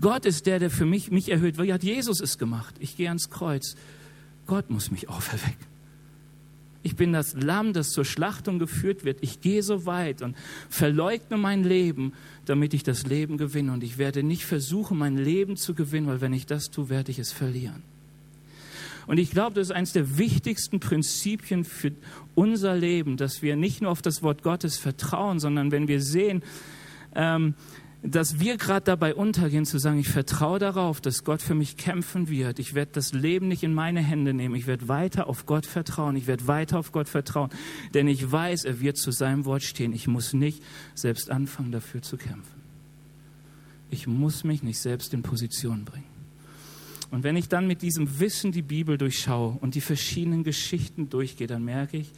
[0.00, 1.58] Gott ist der, der für mich, mich erhöht.
[1.58, 2.74] Wie hat Jesus es gemacht?
[2.78, 3.76] Ich gehe ans Kreuz.
[4.46, 5.71] Gott muss mich auferwecken.
[6.82, 9.18] Ich bin das Lamm, das zur Schlachtung geführt wird.
[9.20, 10.36] Ich gehe so weit und
[10.68, 12.12] verleugne mein Leben,
[12.44, 13.72] damit ich das Leben gewinne.
[13.72, 17.12] Und ich werde nicht versuchen, mein Leben zu gewinnen, weil wenn ich das tue, werde
[17.12, 17.82] ich es verlieren.
[19.06, 21.92] Und ich glaube, das ist eines der wichtigsten Prinzipien für
[22.34, 26.42] unser Leben, dass wir nicht nur auf das Wort Gottes vertrauen, sondern wenn wir sehen,
[27.14, 27.54] ähm,
[28.02, 32.28] dass wir gerade dabei untergehen zu sagen, ich vertraue darauf, dass Gott für mich kämpfen
[32.28, 32.58] wird.
[32.58, 34.56] Ich werde das Leben nicht in meine Hände nehmen.
[34.56, 36.16] Ich werde weiter auf Gott vertrauen.
[36.16, 37.50] Ich werde weiter auf Gott vertrauen.
[37.94, 39.92] Denn ich weiß, er wird zu seinem Wort stehen.
[39.92, 40.64] Ich muss nicht
[40.96, 42.60] selbst anfangen, dafür zu kämpfen.
[43.88, 46.06] Ich muss mich nicht selbst in Position bringen.
[47.12, 51.46] Und wenn ich dann mit diesem Wissen die Bibel durchschaue und die verschiedenen Geschichten durchgehe,
[51.46, 52.10] dann merke ich,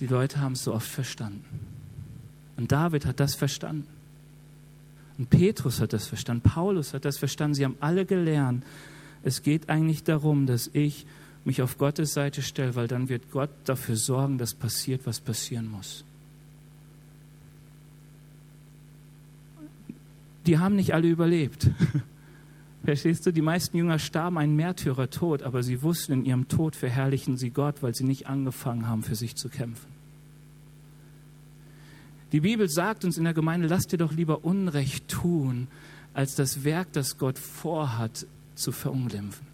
[0.00, 1.44] die Leute haben es so oft verstanden.
[2.56, 3.93] Und David hat das verstanden.
[5.18, 7.54] Und Petrus hat das verstanden, Paulus hat das verstanden.
[7.54, 8.64] Sie haben alle gelernt,
[9.22, 11.06] es geht eigentlich darum, dass ich
[11.44, 15.70] mich auf Gottes Seite stelle, weil dann wird Gott dafür sorgen, dass passiert, was passieren
[15.70, 16.04] muss.
[20.46, 21.70] Die haben nicht alle überlebt.
[22.84, 23.32] Verstehst du?
[23.32, 27.82] Die meisten Jünger starben einen Märtyrertod, aber sie wussten, in ihrem Tod verherrlichen sie Gott,
[27.82, 29.93] weil sie nicht angefangen haben, für sich zu kämpfen.
[32.34, 35.68] Die Bibel sagt uns in der Gemeinde, lasst dir doch lieber Unrecht tun,
[36.14, 38.26] als das Werk, das Gott vorhat,
[38.56, 39.46] zu verunglimpfen.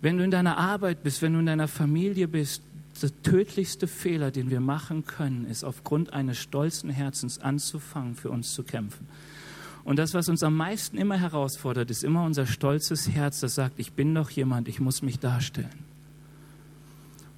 [0.00, 2.62] Wenn du in deiner Arbeit bist, wenn du in deiner Familie bist,
[3.02, 8.54] der tödlichste Fehler, den wir machen können, ist aufgrund eines stolzen Herzens anzufangen, für uns
[8.54, 9.08] zu kämpfen.
[9.82, 13.80] Und das, was uns am meisten immer herausfordert, ist immer unser stolzes Herz, das sagt,
[13.80, 15.87] ich bin doch jemand, ich muss mich darstellen.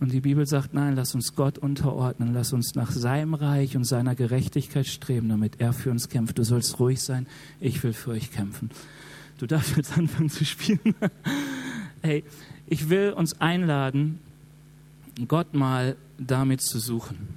[0.00, 3.84] Und die Bibel sagt, nein, lass uns Gott unterordnen, lass uns nach seinem Reich und
[3.84, 6.38] seiner Gerechtigkeit streben, damit er für uns kämpft.
[6.38, 7.26] Du sollst ruhig sein,
[7.60, 8.70] ich will für euch kämpfen.
[9.36, 10.94] Du darfst jetzt anfangen zu spielen.
[12.02, 12.24] hey,
[12.66, 14.18] ich will uns einladen,
[15.28, 17.28] Gott mal damit zu suchen.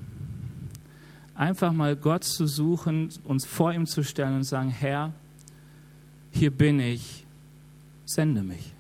[1.36, 5.12] Einfach mal Gott zu suchen, uns vor ihm zu stellen und sagen, Herr,
[6.32, 7.26] hier bin ich,
[8.06, 8.74] sende mich.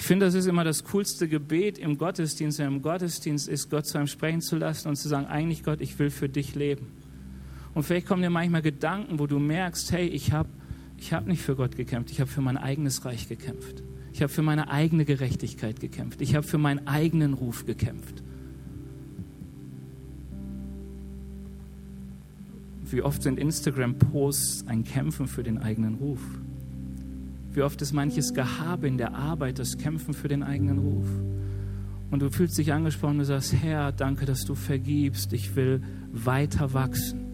[0.00, 2.58] Ich finde, das ist immer das coolste Gebet im Gottesdienst.
[2.58, 5.98] Im Gottesdienst ist, Gott zu einem sprechen zu lassen und zu sagen, eigentlich Gott, ich
[5.98, 6.86] will für dich leben.
[7.74, 10.48] Und vielleicht kommen dir manchmal Gedanken, wo du merkst, hey, ich habe
[10.96, 13.82] ich hab nicht für Gott gekämpft, ich habe für mein eigenes Reich gekämpft.
[14.14, 16.22] Ich habe für meine eigene Gerechtigkeit gekämpft.
[16.22, 18.22] Ich habe für meinen eigenen Ruf gekämpft.
[22.90, 26.20] Wie oft sind Instagram-Posts ein Kämpfen für den eigenen Ruf?
[27.52, 31.06] Wie oft ist manches Gehabe in der Arbeit das Kämpfen für den eigenen Ruf?
[32.10, 35.32] Und du fühlst dich angesprochen und sagst, Herr, danke, dass du vergibst.
[35.32, 35.80] Ich will
[36.12, 37.26] weiter wachsen.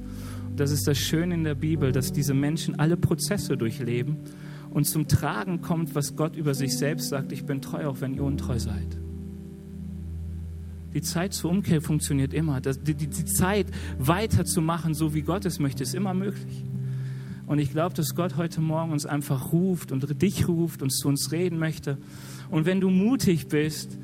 [0.50, 4.18] Und das ist das Schöne in der Bibel, dass diese Menschen alle Prozesse durchleben
[4.70, 8.14] und zum Tragen kommt, was Gott über sich selbst sagt, ich bin treu, auch wenn
[8.14, 8.98] ihr untreu seid.
[10.92, 12.60] Die Zeit zur Umkehr funktioniert immer.
[12.60, 13.66] Die Zeit
[13.98, 16.65] weiterzumachen, so wie Gott es möchte, ist immer möglich.
[17.46, 21.08] Und ich glaube, dass Gott heute Morgen uns einfach ruft und dich ruft und zu
[21.08, 21.96] uns reden möchte.
[22.50, 23.98] Und wenn du mutig bist,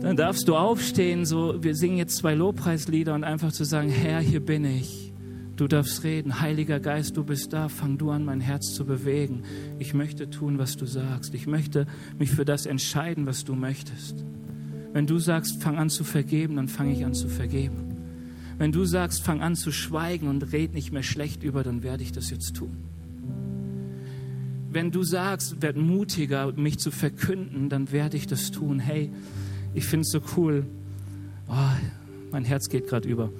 [0.00, 4.20] dann darfst du aufstehen, so, wir singen jetzt zwei Lobpreislieder und einfach zu sagen, Herr,
[4.20, 5.12] hier bin ich.
[5.56, 6.40] Du darfst reden.
[6.40, 7.70] Heiliger Geist, du bist da.
[7.70, 9.42] Fang du an, mein Herz zu bewegen.
[9.78, 11.34] Ich möchte tun, was du sagst.
[11.34, 11.86] Ich möchte
[12.18, 14.22] mich für das entscheiden, was du möchtest.
[14.92, 17.85] Wenn du sagst, fang an zu vergeben, dann fange ich an zu vergeben.
[18.58, 22.02] Wenn du sagst, fang an zu schweigen und red nicht mehr schlecht über, dann werde
[22.02, 22.76] ich das jetzt tun.
[24.70, 28.78] Wenn du sagst, werd mutiger, mich zu verkünden, dann werde ich das tun.
[28.78, 29.10] Hey,
[29.74, 30.64] ich finde es so cool.
[31.48, 31.54] Oh,
[32.30, 33.30] mein Herz geht gerade über.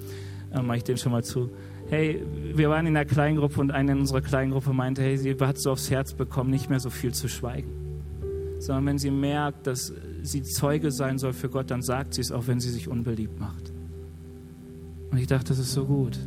[0.51, 1.49] Äh, Mache ich den schon mal zu.
[1.89, 5.57] Hey, wir waren in einer Kleingruppe und eine in unserer Kleingruppe meinte, hey, sie hat
[5.59, 7.69] so aufs Herz bekommen, nicht mehr so viel zu schweigen.
[8.59, 12.31] Sondern wenn sie merkt, dass sie Zeuge sein soll für Gott, dann sagt sie es
[12.31, 13.71] auch, wenn sie sich unbeliebt macht.
[15.11, 16.17] Und ich dachte, das ist so gut.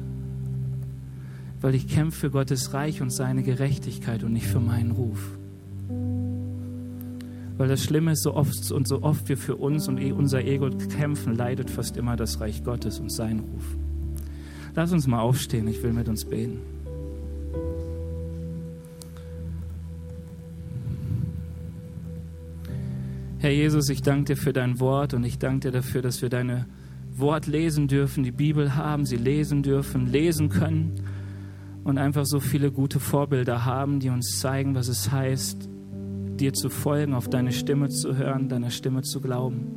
[1.60, 5.36] Weil ich kämpfe für Gottes Reich und seine Gerechtigkeit und nicht für meinen Ruf.
[7.58, 10.70] Weil das Schlimme ist, so oft und so oft wir für uns und unser Ego
[10.70, 13.76] kämpfen, leidet fast immer das Reich Gottes und sein Ruf.
[14.74, 16.60] Lass uns mal aufstehen, ich will mit uns beten.
[23.40, 26.28] Herr Jesus, ich danke dir für dein Wort und ich danke dir dafür, dass wir
[26.28, 26.66] deine
[27.16, 30.94] Wort lesen dürfen, die Bibel haben, sie lesen dürfen, lesen können
[31.84, 35.68] und einfach so viele gute Vorbilder haben, die uns zeigen, was es heißt,
[36.40, 39.76] dir zu folgen, auf deine Stimme zu hören, deiner Stimme zu glauben.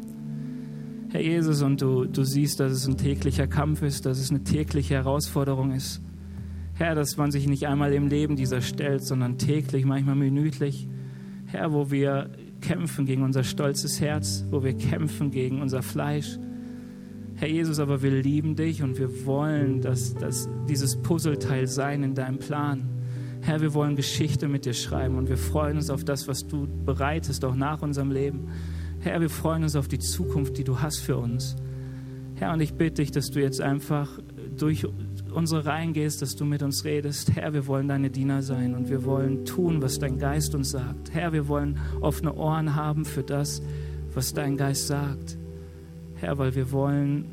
[1.11, 4.43] Herr Jesus, und du, du siehst, dass es ein täglicher Kampf ist, dass es eine
[4.43, 6.01] tägliche Herausforderung ist.
[6.75, 10.88] Herr, dass man sich nicht einmal im Leben dieser stellt, sondern täglich, manchmal minütlich.
[11.45, 12.31] Herr, wo wir
[12.61, 16.39] kämpfen gegen unser stolzes Herz, wo wir kämpfen gegen unser Fleisch.
[17.43, 22.15] Herr Jesus, aber wir lieben dich und wir wollen, dass, dass dieses Puzzleteil sein in
[22.15, 22.87] deinem Plan.
[23.41, 26.69] Herr, wir wollen Geschichte mit dir schreiben und wir freuen uns auf das, was du
[26.85, 28.47] bereitest, auch nach unserem Leben.
[29.01, 31.57] Herr, wir freuen uns auf die Zukunft, die du hast für uns.
[32.35, 34.07] Herr, und ich bitte dich, dass du jetzt einfach
[34.55, 34.87] durch
[35.33, 37.35] unsere Reihen gehst, dass du mit uns redest.
[37.35, 41.13] Herr, wir wollen deine Diener sein und wir wollen tun, was dein Geist uns sagt.
[41.13, 43.61] Herr, wir wollen offene Ohren haben für das,
[44.13, 45.37] was dein Geist sagt.
[46.24, 47.26] Herr, weil wir wollen,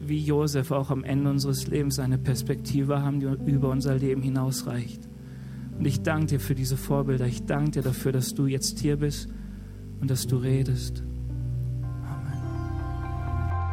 [0.00, 5.08] wie Josef, auch am Ende unseres Lebens eine Perspektive haben, die über unser Leben hinausreicht.
[5.76, 7.26] Und ich danke dir für diese Vorbilder.
[7.26, 9.28] Ich danke dir dafür, dass du jetzt hier bist
[10.00, 11.02] und dass du redest.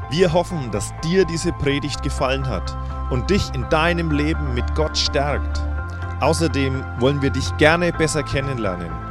[0.09, 2.75] Wir hoffen, dass dir diese Predigt gefallen hat
[3.11, 5.61] und dich in deinem Leben mit Gott stärkt.
[6.19, 9.10] Außerdem wollen wir dich gerne besser kennenlernen.